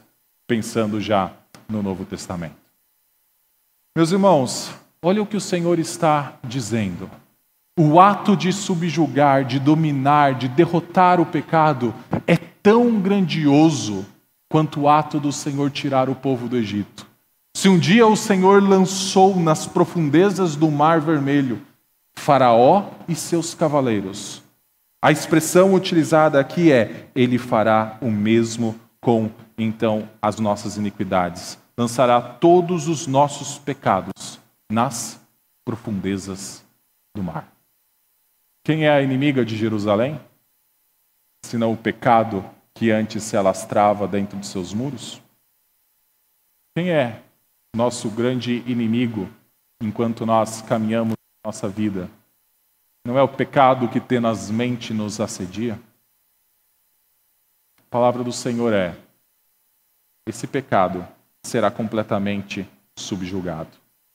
pensando 0.46 1.00
já 1.00 1.32
no 1.66 1.82
Novo 1.82 2.04
Testamento. 2.04 2.56
Meus 3.96 4.12
irmãos, 4.12 4.70
olha 5.00 5.22
o 5.22 5.26
que 5.26 5.38
o 5.38 5.40
Senhor 5.40 5.78
está 5.78 6.34
dizendo. 6.46 7.10
O 7.74 7.98
ato 7.98 8.36
de 8.36 8.52
subjugar, 8.52 9.46
de 9.46 9.58
dominar, 9.58 10.34
de 10.34 10.46
derrotar 10.46 11.22
o 11.22 11.24
pecado 11.24 11.94
é 12.26 12.36
tão 12.36 13.00
grandioso 13.00 14.04
quanto 14.46 14.82
o 14.82 14.88
ato 14.90 15.18
do 15.18 15.32
Senhor 15.32 15.70
tirar 15.70 16.10
o 16.10 16.14
povo 16.14 16.50
do 16.50 16.56
Egito. 16.58 17.06
Se 17.56 17.66
um 17.66 17.78
dia 17.78 18.06
o 18.06 18.14
Senhor 18.14 18.62
lançou 18.62 19.40
nas 19.40 19.66
profundezas 19.66 20.54
do 20.54 20.70
Mar 20.70 21.00
Vermelho 21.00 21.62
Faraó 22.14 22.90
e 23.08 23.14
seus 23.14 23.54
cavaleiros, 23.54 24.46
a 25.00 25.12
expressão 25.12 25.74
utilizada 25.74 26.40
aqui 26.40 26.72
é: 26.72 27.08
Ele 27.14 27.38
fará 27.38 27.96
o 28.00 28.10
mesmo 28.10 28.78
com, 29.00 29.30
então, 29.56 30.08
as 30.20 30.38
nossas 30.38 30.76
iniquidades. 30.76 31.58
Lançará 31.76 32.20
todos 32.20 32.88
os 32.88 33.06
nossos 33.06 33.58
pecados 33.58 34.40
nas 34.70 35.20
profundezas 35.64 36.64
do 37.14 37.22
mar. 37.22 37.52
Quem 38.64 38.84
é 38.84 38.90
a 38.90 39.00
inimiga 39.00 39.44
de 39.44 39.56
Jerusalém? 39.56 40.20
Senão 41.44 41.72
o 41.72 41.76
pecado 41.76 42.44
que 42.74 42.90
antes 42.90 43.22
se 43.22 43.36
alastrava 43.36 44.08
dentro 44.08 44.38
de 44.38 44.46
seus 44.46 44.74
muros? 44.74 45.22
Quem 46.74 46.90
é 46.90 47.22
nosso 47.74 48.10
grande 48.10 48.62
inimigo 48.66 49.28
enquanto 49.80 50.26
nós 50.26 50.60
caminhamos 50.62 51.14
nossa 51.44 51.68
vida? 51.68 52.10
Não 53.04 53.18
é 53.18 53.22
o 53.22 53.28
pecado 53.28 53.88
que 53.88 54.00
tenazmente 54.00 54.92
nos 54.92 55.20
assedia? 55.20 55.78
A 57.78 57.90
palavra 57.90 58.22
do 58.22 58.32
Senhor 58.32 58.72
é: 58.72 58.94
esse 60.26 60.46
pecado 60.46 61.06
será 61.42 61.70
completamente 61.70 62.68
subjugado. 62.96 63.70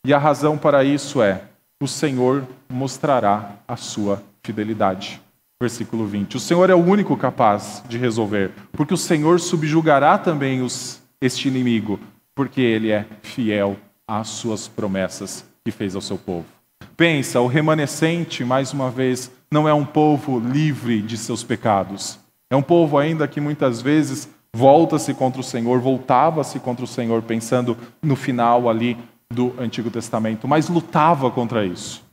E 0.06 0.14
a 0.14 0.20
razão 0.20 0.58
para 0.58 0.84
isso 0.84 1.22
é: 1.22 1.44
o 1.82 1.88
Senhor 1.88 2.48
mostrará 2.70 3.56
a 3.68 3.76
sua 3.76 4.22
fidelidade. 4.44 5.22
Versículo 5.60 6.06
20. 6.06 6.38
O 6.38 6.40
Senhor 6.40 6.70
é 6.70 6.76
o 6.76 6.84
único 6.84 7.16
capaz 7.16 7.84
de 7.88 7.98
resolver, 7.98 8.52
porque 8.74 8.94
o 8.94 8.98
Senhor 8.98 9.40
subjugará 9.40 10.18
também 10.18 10.62
os, 10.62 11.02
este 11.22 11.48
inimigo, 11.48 12.00
porque 12.36 12.62
ele 12.62 12.92
é 12.92 13.06
fiel 13.22 13.78
às 14.08 14.28
suas 14.28 14.68
promessas 14.68 15.46
que 15.64 15.72
fez 15.72 15.96
ao 15.96 16.02
seu 16.02 16.18
povo. 16.18 16.46
Pensa, 16.96 17.42
o 17.42 17.48
remanescente, 17.48 18.46
mais 18.46 18.72
uma 18.72 18.92
vez, 18.92 19.32
não 19.50 19.68
é 19.68 19.74
um 19.74 19.86
povo 19.86 20.40
livre 20.40 21.02
de 21.02 21.18
seus 21.18 21.44
pecados. 21.44 22.20
É 22.50 22.56
um 22.56 22.62
povo 22.62 22.98
ainda 22.98 23.28
que 23.28 23.42
muitas 23.42 23.82
vezes 23.82 24.30
volta-se 24.56 25.14
contra 25.14 25.42
o 25.42 25.44
Senhor, 25.44 25.80
voltava-se 25.80 26.60
contra 26.60 26.86
o 26.86 26.88
Senhor, 26.88 27.24
pensando 27.24 27.76
no 28.02 28.16
final 28.16 28.70
ali 28.70 28.98
do 29.32 29.54
Antigo 29.60 29.90
Testamento, 29.90 30.48
mas 30.48 30.70
lutava 30.70 31.32
contra 31.32 31.66
isso. 31.66 32.04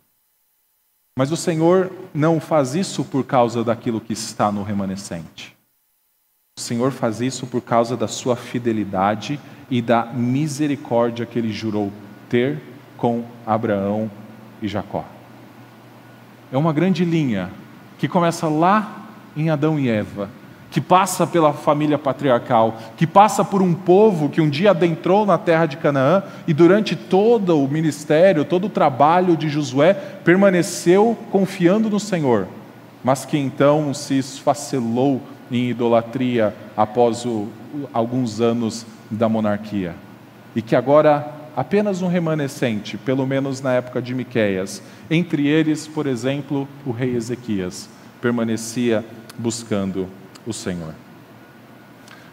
Mas 1.18 1.30
o 1.30 1.36
Senhor 1.36 1.92
não 2.14 2.40
faz 2.40 2.74
isso 2.74 3.04
por 3.04 3.24
causa 3.24 3.62
daquilo 3.62 4.00
que 4.00 4.14
está 4.14 4.50
no 4.50 4.62
remanescente. 4.62 5.54
O 6.58 6.60
Senhor 6.60 6.90
faz 6.90 7.20
isso 7.20 7.46
por 7.46 7.60
causa 7.60 7.96
da 7.96 8.08
sua 8.08 8.36
fidelidade 8.36 9.38
e 9.70 9.82
da 9.82 10.06
misericórdia 10.06 11.26
que 11.26 11.38
ele 11.38 11.52
jurou 11.52 11.92
ter 12.30 12.58
com 12.96 13.24
Abraão 13.46 14.10
e 14.62 14.68
Jacó. 14.68 15.05
É 16.53 16.57
uma 16.57 16.73
grande 16.73 17.05
linha 17.05 17.51
que 17.99 18.09
começa 18.09 18.49
lá 18.49 19.07
em 19.37 19.51
Adão 19.51 19.79
e 19.79 19.88
Eva, 19.88 20.29
que 20.70 20.81
passa 20.81 21.27
pela 21.27 21.53
família 21.53 21.99
patriarcal, 21.99 22.77
que 22.96 23.07
passa 23.07 23.44
por 23.44 23.61
um 23.61 23.75
povo 23.75 24.29
que 24.29 24.40
um 24.40 24.49
dia 24.49 24.70
adentrou 24.70 25.27
na 25.27 25.37
terra 25.37 25.66
de 25.66 25.77
Canaã 25.77 26.23
e 26.46 26.55
durante 26.55 26.94
todo 26.94 27.62
o 27.62 27.68
ministério, 27.68 28.44
todo 28.44 28.66
o 28.66 28.70
trabalho 28.70 29.37
de 29.37 29.49
Josué, 29.49 29.94
permaneceu 29.94 31.16
confiando 31.31 31.90
no 31.90 31.99
Senhor, 31.99 32.46
mas 33.03 33.25
que 33.25 33.37
então 33.37 33.92
se 33.92 34.19
esfacelou 34.19 35.21
em 35.50 35.71
idolatria 35.71 36.54
após 36.77 37.25
o, 37.25 37.48
alguns 37.92 38.40
anos 38.40 38.87
da 39.11 39.29
monarquia. 39.29 39.94
E 40.54 40.63
que 40.63 40.77
agora 40.77 41.39
apenas 41.57 42.03
um 42.03 42.09
remanescente, 42.09 42.96
pelo 42.98 43.27
menos 43.27 43.61
na 43.61 43.73
época 43.73 44.01
de 44.01 44.15
Miqueias. 44.15 44.83
Entre 45.11 45.46
eles, 45.46 45.87
por 45.87 46.07
exemplo, 46.07 46.69
o 46.87 46.90
rei 46.90 47.15
Ezequias 47.15 47.88
permanecia 48.21 49.05
buscando 49.38 50.09
o 50.46 50.53
Senhor. 50.53 50.94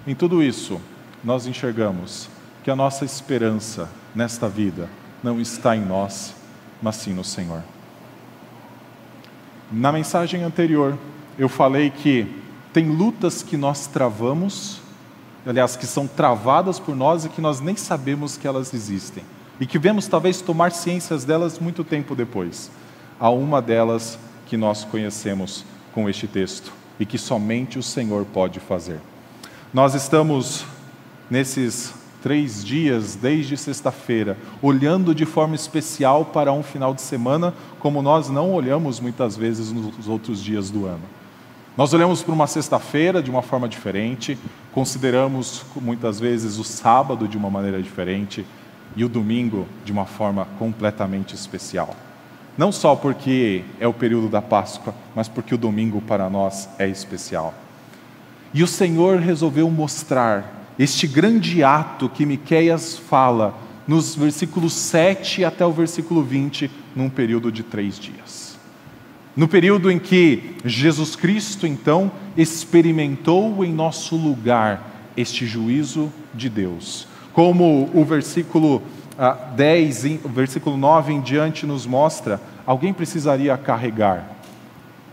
Em 0.05 0.15
tudo 0.15 0.41
isso, 0.41 0.80
nós 1.24 1.47
enxergamos 1.47 2.30
que 2.63 2.72
a 2.72 2.76
nossa 2.76 3.05
esperança 3.05 3.89
nesta 4.13 4.47
vida 4.47 4.89
não 5.24 5.39
está 5.39 5.76
em 5.76 5.82
nós, 5.82 6.36
mas 6.82 6.95
sim 6.97 7.13
no 7.13 7.24
Senhor. 7.24 7.63
Na 9.72 9.91
mensagem 9.91 10.43
anterior, 10.43 10.97
eu 11.38 11.49
falei 11.49 11.89
que 11.89 12.28
tem 12.72 12.89
lutas 12.89 13.43
que 13.43 13.57
nós 13.57 13.88
travamos 13.88 14.82
aliás, 15.47 15.75
que 15.75 15.85
são 15.85 16.05
travadas 16.05 16.79
por 16.79 16.95
nós 16.95 17.25
e 17.25 17.29
que 17.29 17.39
nós 17.39 17.59
nem 17.61 17.75
sabemos 17.75 18.35
que 18.35 18.47
elas 18.47 18.73
existem. 18.73 19.23
E 19.59 19.65
que 19.65 19.79
vemos 19.79 20.07
talvez 20.07 20.41
tomar 20.41 20.71
ciências 20.71 21.23
delas 21.23 21.57
muito 21.57 21.83
tempo 21.83 22.15
depois. 22.15 22.69
Há 23.19 23.29
uma 23.29 23.61
delas 23.61 24.19
que 24.45 24.57
nós 24.57 24.83
conhecemos 24.83 25.65
com 25.93 26.09
este 26.09 26.27
texto 26.27 26.71
e 26.99 27.05
que 27.05 27.17
somente 27.17 27.79
o 27.79 27.83
Senhor 27.83 28.25
pode 28.25 28.59
fazer. 28.59 28.99
Nós 29.73 29.95
estamos 29.95 30.65
nesses 31.29 31.93
três 32.21 32.63
dias, 32.63 33.15
desde 33.15 33.55
sexta-feira, 33.55 34.37
olhando 34.61 35.15
de 35.15 35.25
forma 35.25 35.55
especial 35.55 36.25
para 36.25 36.51
um 36.51 36.63
final 36.63 36.93
de 36.93 37.01
semana, 37.01 37.53
como 37.79 38.01
nós 38.01 38.29
não 38.29 38.51
olhamos 38.53 38.99
muitas 38.99 39.37
vezes 39.37 39.71
nos 39.71 40.07
outros 40.07 40.43
dias 40.43 40.69
do 40.69 40.85
ano. 40.85 41.03
Nós 41.78 41.93
olhamos 41.93 42.23
para 42.23 42.34
uma 42.34 42.47
sexta-feira 42.47 43.21
de 43.21 43.30
uma 43.30 43.43
forma 43.43 43.69
diferente, 43.69 44.36
consideramos 44.73 45.63
muitas 45.80 46.19
vezes 46.19 46.57
o 46.57 46.63
sábado 46.63 47.28
de 47.28 47.38
uma 47.38 47.51
maneira 47.51 47.80
diferente 47.80 48.43
e 48.95 49.05
o 49.05 49.09
domingo 49.09 49.67
de 49.86 49.91
uma 49.91 50.07
forma 50.07 50.47
completamente 50.57 51.36
especial. 51.36 51.95
Não 52.57 52.71
só 52.71 52.95
porque 52.95 53.63
é 53.80 53.88
o 53.88 53.93
período 53.93 54.28
da 54.28 54.41
Páscoa, 54.41 54.91
mas 55.15 55.28
porque 55.30 55.53
o 55.53 55.57
domingo 55.57 56.01
para 56.01 56.28
nós 56.32 56.67
é 56.80 56.89
especial. 56.89 57.53
E 58.51 58.63
o 58.63 58.67
Senhor 58.67 59.19
resolveu 59.19 59.69
mostrar 59.69 60.65
este 60.80 61.05
grande 61.05 61.63
ato 61.63 62.09
que 62.09 62.25
Miqueias 62.25 62.97
fala 62.97 63.53
nos 63.88 64.15
versículos 64.15 64.73
7 64.73 65.45
até 65.45 65.63
o 65.63 65.71
versículo 65.71 66.23
20, 66.23 66.71
num 66.95 67.07
período 67.07 67.51
de 67.51 67.61
três 67.61 67.99
dias. 67.99 68.46
No 69.38 69.47
período 69.47 69.91
em 69.91 69.99
que 69.99 70.55
Jesus 70.65 71.15
Cristo, 71.15 71.67
então, 71.67 72.11
experimentou 72.35 73.63
em 73.63 73.71
nosso 73.71 74.15
lugar 74.15 75.11
este 75.15 75.45
juízo 75.45 76.11
de 76.33 76.49
Deus. 76.49 77.07
Como 77.33 77.88
o 77.93 78.03
versículo 78.03 78.81
10, 79.55 80.05
ah, 80.05 80.09
o 80.23 80.29
versículo 80.29 80.75
9 80.75 81.13
em 81.13 81.21
diante 81.21 81.67
nos 81.67 81.85
mostra, 81.85 82.41
alguém 82.65 82.91
precisaria 82.91 83.55
carregar 83.59 84.27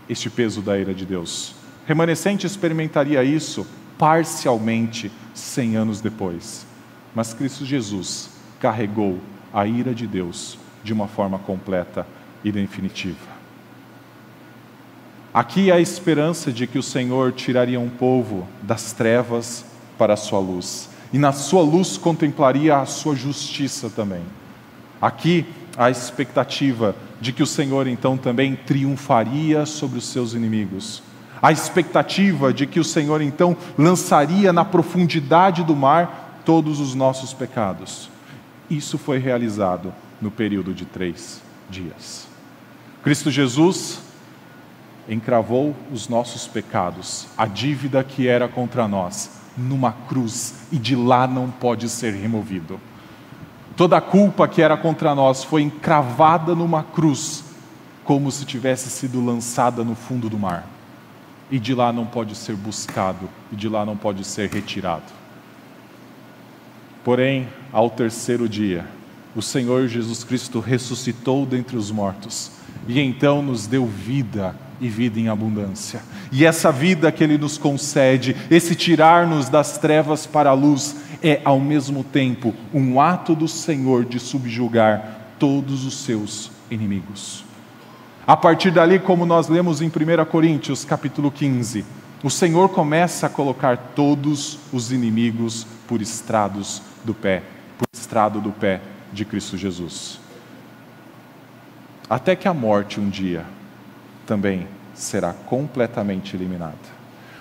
este 0.09 0.27
peso 0.27 0.59
da 0.59 0.75
ira 0.75 0.91
de 0.91 1.05
Deus. 1.05 1.53
Remanescente 1.85 2.47
experimentaria 2.47 3.23
isso 3.23 3.67
parcialmente 3.95 5.11
cem 5.35 5.75
anos 5.75 6.01
depois. 6.01 6.65
Mas 7.13 7.31
Cristo 7.31 7.63
Jesus 7.63 8.31
carregou 8.59 9.19
a 9.53 9.67
ira 9.67 9.93
de 9.93 10.07
Deus 10.07 10.57
de 10.83 10.93
uma 10.93 11.07
forma 11.07 11.37
completa 11.37 12.07
e 12.43 12.51
definitiva. 12.51 13.34
Aqui 15.35 15.69
há 15.69 15.75
a 15.75 15.81
esperança 15.81 16.49
de 16.49 16.65
que 16.65 16.79
o 16.79 16.83
Senhor 16.83 17.33
tiraria 17.33 17.77
um 17.77 17.89
povo 17.89 18.47
das 18.61 18.93
trevas 18.93 19.65
para 19.97 20.13
a 20.13 20.17
sua 20.17 20.39
luz, 20.39 20.89
e 21.11 21.17
na 21.17 21.33
sua 21.33 21.61
luz 21.61 21.97
contemplaria 21.97 22.77
a 22.77 22.85
sua 22.85 23.15
justiça 23.17 23.89
também. 23.89 24.23
Aqui 25.01 25.45
há 25.77 25.87
a 25.87 25.91
expectativa 25.91 26.95
de 27.19 27.33
que 27.33 27.43
o 27.43 27.47
Senhor 27.47 27.85
então 27.85 28.15
também 28.15 28.55
triunfaria 28.55 29.65
sobre 29.65 29.97
os 29.97 30.07
seus 30.07 30.33
inimigos 30.33 31.03
a 31.45 31.51
expectativa 31.51 32.51
de 32.51 32.65
que 32.65 32.79
o 32.79 32.83
Senhor 32.83 33.21
então 33.21 33.55
lançaria 33.77 34.51
na 34.51 34.65
profundidade 34.65 35.63
do 35.63 35.75
mar 35.75 36.41
todos 36.43 36.79
os 36.79 36.95
nossos 36.95 37.33
pecados. 37.33 38.09
Isso 38.67 38.97
foi 38.97 39.19
realizado 39.19 39.93
no 40.19 40.31
período 40.31 40.73
de 40.73 40.85
três 40.85 41.43
dias. 41.69 42.27
Cristo 43.03 43.29
Jesus 43.29 43.99
encravou 45.07 45.75
os 45.91 46.07
nossos 46.07 46.47
pecados, 46.47 47.27
a 47.37 47.45
dívida 47.45 48.03
que 48.03 48.27
era 48.27 48.47
contra 48.47 48.87
nós, 48.87 49.29
numa 49.57 49.91
cruz 49.91 50.67
e 50.71 50.77
de 50.77 50.95
lá 50.95 51.27
não 51.27 51.49
pode 51.49 51.87
ser 51.89 52.13
removido. 52.13 52.79
Toda 53.77 53.97
a 53.97 54.01
culpa 54.01 54.47
que 54.47 54.61
era 54.61 54.77
contra 54.77 55.13
nós 55.13 55.43
foi 55.43 55.61
encravada 55.61 56.55
numa 56.55 56.83
cruz, 56.83 57.43
como 58.03 58.31
se 58.31 58.45
tivesse 58.45 58.89
sido 58.89 59.23
lançada 59.23 59.83
no 59.83 59.95
fundo 59.95 60.29
do 60.29 60.37
mar 60.37 60.75
e 61.49 61.59
de 61.59 61.73
lá 61.73 61.93
não 61.93 62.05
pode 62.05 62.35
ser 62.35 62.55
buscado, 62.55 63.29
e 63.51 63.55
de 63.55 63.69
lá 63.69 63.85
não 63.85 63.95
pode 63.95 64.23
ser 64.23 64.49
retirado. 64.49 65.13
Porém, 67.03 67.47
ao 67.71 67.89
terceiro 67.89 68.49
dia, 68.49 68.85
o 69.35 69.41
Senhor 69.41 69.87
Jesus 69.87 70.23
Cristo 70.23 70.59
ressuscitou 70.59 71.45
dentre 71.45 71.77
os 71.77 71.91
mortos, 71.91 72.51
e 72.87 72.99
então 72.99 73.41
nos 73.41 73.67
deu 73.67 73.85
vida 73.85 74.55
e 74.79 74.87
vida 74.87 75.19
em 75.19 75.29
abundância. 75.29 76.01
E 76.31 76.45
essa 76.45 76.71
vida 76.71 77.11
que 77.11 77.23
Ele 77.23 77.37
nos 77.37 77.57
concede, 77.57 78.35
esse 78.49 78.75
tirar-nos 78.75 79.49
das 79.49 79.77
trevas 79.77 80.25
para 80.25 80.49
a 80.49 80.53
luz, 80.53 80.95
é 81.23 81.41
ao 81.43 81.59
mesmo 81.59 82.03
tempo 82.03 82.53
um 82.73 82.99
ato 82.99 83.35
do 83.35 83.47
Senhor 83.47 84.05
de 84.05 84.19
subjugar 84.19 85.35
todos 85.39 85.85
os 85.85 85.97
seus 86.03 86.51
inimigos. 86.69 87.43
A 88.27 88.35
partir 88.35 88.71
dali, 88.71 88.99
como 88.99 89.25
nós 89.25 89.47
lemos 89.47 89.81
em 89.81 89.87
1 89.87 90.25
Coríntios, 90.29 90.83
capítulo 90.83 91.31
15, 91.31 91.85
o 92.23 92.29
Senhor 92.29 92.69
começa 92.69 93.27
a 93.27 93.29
colocar 93.29 93.77
todos 93.95 94.57
os 94.73 94.91
inimigos 94.91 95.67
por 95.87 96.01
estrados 96.01 96.81
do 97.03 97.13
pé, 97.13 97.43
por 97.77 97.87
estrado 97.93 98.41
do 98.41 98.51
pé 98.51 98.81
de 99.13 99.23
Cristo 99.25 99.57
Jesus. 99.57 100.19
Até 102.09 102.35
que 102.35 102.47
a 102.47 102.53
morte 102.53 102.99
um 102.99 103.09
dia 103.09 103.45
também 104.25 104.67
será 104.93 105.33
completamente 105.33 106.35
eliminada. 106.35 106.95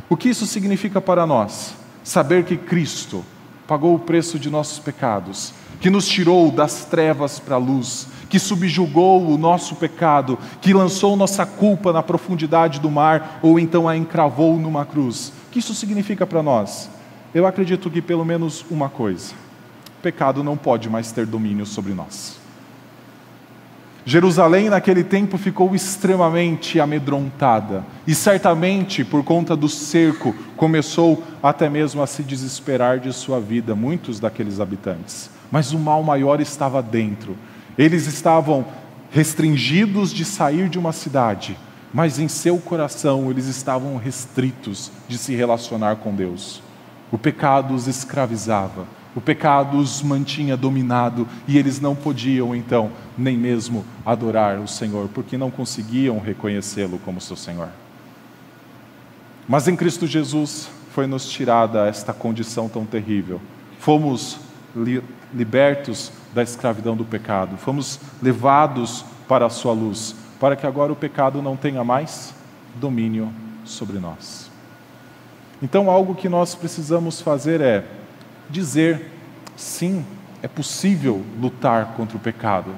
O 0.09 0.17
que 0.17 0.29
isso 0.29 0.47
significa 0.47 1.01
para 1.01 1.27
nós? 1.27 1.75
Saber 2.03 2.45
que 2.45 2.57
Cristo 2.57 3.25
pagou 3.67 3.95
o 3.95 3.99
preço 3.99 4.39
de 4.39 4.51
nossos 4.51 4.79
pecados, 4.79 5.55
que 5.81 5.89
nos 5.89 6.07
tirou 6.07 6.51
das 6.51 6.85
trevas 6.85 7.39
para 7.39 7.55
a 7.55 7.59
luz, 7.59 8.09
que 8.29 8.39
subjugou 8.39 9.27
o 9.27 9.39
nosso 9.39 9.77
pecado, 9.77 10.39
que 10.61 10.75
lançou 10.75 11.17
nossa 11.17 11.47
culpa 11.47 11.93
na 11.93 12.03
profundidade 12.03 12.81
do 12.81 12.91
mar 12.91 13.39
ou 13.43 13.59
então 13.59 13.89
a 13.89 13.97
encravou 13.97 14.59
numa 14.59 14.85
cruz. 14.85 15.33
O 15.47 15.51
que 15.51 15.59
isso 15.61 15.75
significa 15.75 16.27
para 16.27 16.43
nós? 16.43 16.91
Eu 17.35 17.47
acredito 17.47 17.91
que 17.91 18.03
pelo 18.03 18.25
menos 18.25 18.65
uma 18.71 18.89
coisa: 18.89 19.35
pecado 20.03 20.45
não 20.45 20.57
pode 20.57 20.89
mais 20.91 21.13
ter 21.13 21.27
domínio 21.27 21.65
sobre 21.65 21.95
nós. 21.95 22.44
Jerusalém 24.07 24.69
naquele 24.69 25.03
tempo 25.03 25.39
ficou 25.39 25.75
extremamente 25.75 26.79
amedrontada 26.79 27.85
e 28.07 28.15
certamente 28.15 29.03
por 29.03 29.25
conta 29.25 29.57
do 29.57 29.69
cerco 29.69 30.35
começou 30.57 31.23
até 31.43 31.71
mesmo 31.71 32.03
a 32.03 32.07
se 32.07 32.23
desesperar 32.23 33.01
de 33.01 33.13
sua 33.13 33.41
vida, 33.41 33.75
muitos 33.75 34.21
daqueles 34.21 34.61
habitantes. 34.61 35.31
Mas 35.51 35.73
o 35.73 35.79
mal 35.79 36.03
maior 36.03 36.41
estava 36.41 36.83
dentro 36.83 37.37
eles 37.77 38.07
estavam 38.07 38.65
restringidos 39.11 40.13
de 40.13 40.25
sair 40.25 40.69
de 40.69 40.79
uma 40.79 40.93
cidade, 40.93 41.57
mas 41.93 42.19
em 42.19 42.29
seu 42.29 42.59
coração 42.59 43.31
eles 43.31 43.47
estavam 43.47 43.97
restritos 43.97 44.91
de 45.09 45.19
se 45.19 45.35
relacionar 45.35 45.97
com 45.97 46.15
Deus. 46.15 46.63
O 47.13 47.19
pecado 47.19 47.75
os 47.75 47.87
escravizava, 47.87 48.87
o 49.15 49.21
pecado 49.21 49.79
os 49.79 50.03
mantinha 50.03 50.57
dominado 50.57 51.27
e 51.47 51.57
eles 51.57 51.81
não 51.81 51.95
podiam 51.95 52.55
então 52.55 52.91
nem 53.17 53.37
mesmo 53.37 53.85
adorar 54.05 54.59
o 54.59 54.67
Senhor, 54.67 55.09
porque 55.15 55.39
não 55.39 55.51
conseguiam 55.51 56.19
reconhecê-lo 56.19 56.99
como 56.99 57.21
seu 57.21 57.37
Senhor. 57.37 57.69
Mas 59.49 59.69
em 59.69 59.77
Cristo 59.77 60.07
Jesus 60.07 60.69
foi 60.91 61.07
nos 61.07 61.29
tirada 61.29 61.87
esta 61.87 62.13
condição 62.13 62.69
tão 62.69 62.85
terrível. 62.85 63.41
Fomos 63.79 64.39
li 64.75 65.03
libertos 65.33 66.13
da 66.33 66.43
escravidão 66.43 66.97
do 66.97 67.05
pecado, 67.05 67.57
fomos 67.57 67.99
levados 68.23 69.05
para 69.27 69.47
a 69.47 69.51
sua 69.51 69.73
luz, 69.73 70.15
para 70.39 70.55
que 70.55 70.67
agora 70.67 70.93
o 70.93 70.97
pecado 70.97 71.43
não 71.43 71.57
tenha 71.57 71.83
mais 71.83 72.33
domínio 72.77 73.33
sobre 73.65 73.99
nós. 73.99 74.51
Então, 75.61 75.91
algo 75.91 76.15
que 76.15 76.29
nós 76.29 76.55
precisamos 76.55 77.21
fazer 77.21 77.61
é 77.61 77.85
dizer: 78.49 79.11
sim, 79.57 80.05
é 80.43 80.49
possível 80.49 81.25
lutar 81.41 81.95
contra 81.97 82.17
o 82.17 82.21
pecado. 82.21 82.71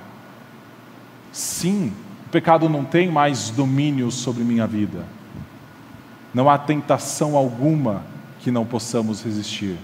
Sim, 1.33 1.93
o 2.27 2.29
pecado 2.31 2.69
não 2.69 2.85
tem 2.85 3.11
mais 3.11 3.51
domínio 3.51 4.11
sobre 4.11 4.45
minha 4.45 4.67
vida. 4.67 5.05
Não 6.33 6.49
há 6.49 6.59
tentação 6.59 7.37
alguma 7.37 8.03
que 8.41 8.51
não 8.51 8.65
possamos 8.65 9.23
resistir. 9.23 9.77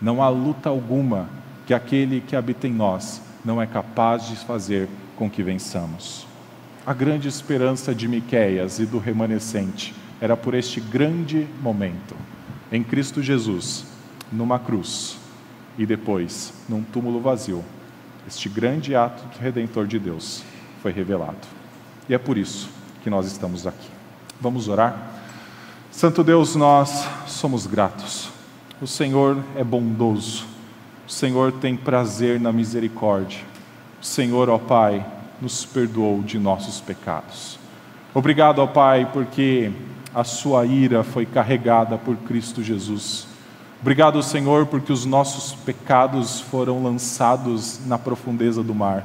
Não 0.00 0.22
há 0.22 0.28
luta 0.28 0.68
alguma 0.68 1.28
que 1.66 1.74
aquele 1.74 2.20
que 2.20 2.36
habita 2.36 2.66
em 2.66 2.72
nós 2.72 3.20
não 3.44 3.60
é 3.60 3.66
capaz 3.66 4.28
de 4.28 4.36
fazer 4.36 4.88
com 5.16 5.30
que 5.30 5.42
vençamos. 5.42 6.26
A 6.86 6.92
grande 6.92 7.26
esperança 7.26 7.94
de 7.94 8.06
Miqueias 8.06 8.78
e 8.78 8.86
do 8.86 8.98
remanescente 8.98 9.94
era 10.20 10.36
por 10.36 10.54
este 10.54 10.80
grande 10.80 11.46
momento, 11.60 12.14
em 12.70 12.82
Cristo 12.82 13.22
Jesus, 13.22 13.84
numa 14.32 14.58
cruz 14.58 15.18
e 15.78 15.86
depois 15.86 16.52
num 16.68 16.82
túmulo 16.82 17.20
vazio. 17.20 17.64
Este 18.26 18.48
grande 18.48 18.94
ato 18.94 19.22
redentor 19.40 19.86
de 19.86 19.98
Deus 19.98 20.42
foi 20.82 20.92
revelado. 20.92 21.46
E 22.08 22.14
é 22.14 22.18
por 22.18 22.36
isso 22.36 22.68
que 23.02 23.10
nós 23.10 23.26
estamos 23.26 23.66
aqui. 23.66 23.88
Vamos 24.40 24.68
orar? 24.68 25.14
Santo 25.90 26.22
Deus, 26.22 26.54
nós 26.54 27.08
somos 27.26 27.66
gratos 27.66 28.28
O 28.82 28.86
Senhor 28.86 29.42
é 29.56 29.64
bondoso, 29.64 30.44
o 31.08 31.10
Senhor 31.10 31.52
tem 31.52 31.74
prazer 31.74 32.38
na 32.38 32.52
misericórdia. 32.52 33.40
O 34.02 34.04
Senhor, 34.04 34.50
ó 34.50 34.58
Pai, 34.58 35.06
nos 35.40 35.64
perdoou 35.64 36.20
de 36.20 36.38
nossos 36.38 36.80
pecados. 36.80 37.58
Obrigado, 38.12 38.58
ó 38.58 38.66
Pai, 38.66 39.08
porque 39.10 39.72
a 40.14 40.24
sua 40.24 40.66
ira 40.66 41.02
foi 41.02 41.24
carregada 41.24 41.96
por 41.96 42.16
Cristo 42.16 42.62
Jesus. 42.62 43.26
Obrigado, 43.80 44.22
Senhor, 44.22 44.66
porque 44.66 44.92
os 44.92 45.04
nossos 45.04 45.52
pecados 45.52 46.40
foram 46.40 46.82
lançados 46.82 47.80
na 47.86 47.98
profundeza 47.98 48.62
do 48.62 48.74
mar, 48.74 49.04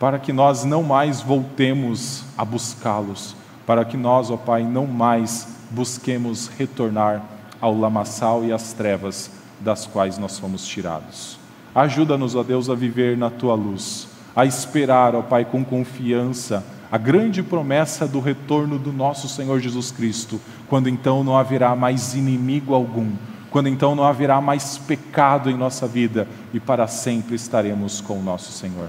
para 0.00 0.18
que 0.18 0.32
nós 0.32 0.64
não 0.64 0.82
mais 0.82 1.20
voltemos 1.20 2.24
a 2.36 2.44
buscá-los, 2.44 3.36
para 3.66 3.84
que 3.84 3.96
nós, 3.96 4.30
ó 4.30 4.36
Pai, 4.36 4.62
não 4.62 4.86
mais 4.86 5.48
busquemos 5.70 6.48
retornar 6.58 7.22
ao 7.60 7.76
lamaçal 7.76 8.44
e 8.44 8.52
às 8.52 8.72
trevas 8.72 9.30
das 9.60 9.86
quais 9.86 10.16
nós 10.16 10.38
fomos 10.38 10.66
tirados. 10.66 11.38
Ajuda-nos, 11.74 12.34
ó 12.34 12.42
Deus, 12.42 12.70
a 12.70 12.74
viver 12.74 13.16
na 13.16 13.28
tua 13.28 13.54
luz, 13.54 14.08
a 14.34 14.46
esperar, 14.46 15.14
ó 15.14 15.22
Pai, 15.22 15.44
com 15.44 15.64
confiança 15.64 16.64
a 16.90 16.96
grande 16.96 17.42
promessa 17.42 18.08
do 18.08 18.18
retorno 18.18 18.78
do 18.78 18.90
nosso 18.90 19.28
Senhor 19.28 19.60
Jesus 19.60 19.90
Cristo, 19.90 20.40
quando 20.68 20.88
então 20.88 21.22
não 21.22 21.36
haverá 21.36 21.76
mais 21.76 22.14
inimigo 22.14 22.72
algum, 22.72 23.12
quando 23.50 23.68
então 23.68 23.94
não 23.94 24.04
haverá 24.04 24.40
mais 24.40 24.78
pecado 24.78 25.50
em 25.50 25.56
nossa 25.56 25.86
vida 25.86 26.28
e 26.52 26.60
para 26.60 26.86
sempre 26.86 27.34
estaremos 27.34 28.00
com 28.00 28.18
o 28.18 28.22
nosso 28.22 28.52
Senhor. 28.52 28.88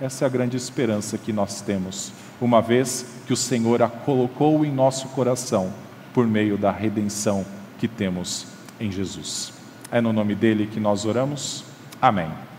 Essa 0.00 0.24
é 0.24 0.26
a 0.26 0.30
grande 0.30 0.56
esperança 0.56 1.18
que 1.18 1.32
nós 1.32 1.60
temos, 1.60 2.12
uma 2.40 2.62
vez 2.62 3.04
que 3.26 3.32
o 3.32 3.36
Senhor 3.36 3.82
a 3.82 3.88
colocou 3.88 4.64
em 4.64 4.72
nosso 4.72 5.08
coração 5.08 5.72
por 6.14 6.26
meio 6.26 6.56
da 6.56 6.70
redenção 6.70 7.44
que 7.78 7.86
temos 7.86 8.46
em 8.78 8.90
Jesus. 8.90 9.52
É 9.92 10.00
no 10.00 10.12
nome 10.12 10.34
dele 10.34 10.66
que 10.66 10.80
nós 10.80 11.04
oramos. 11.04 11.64
Amém. 12.00 12.49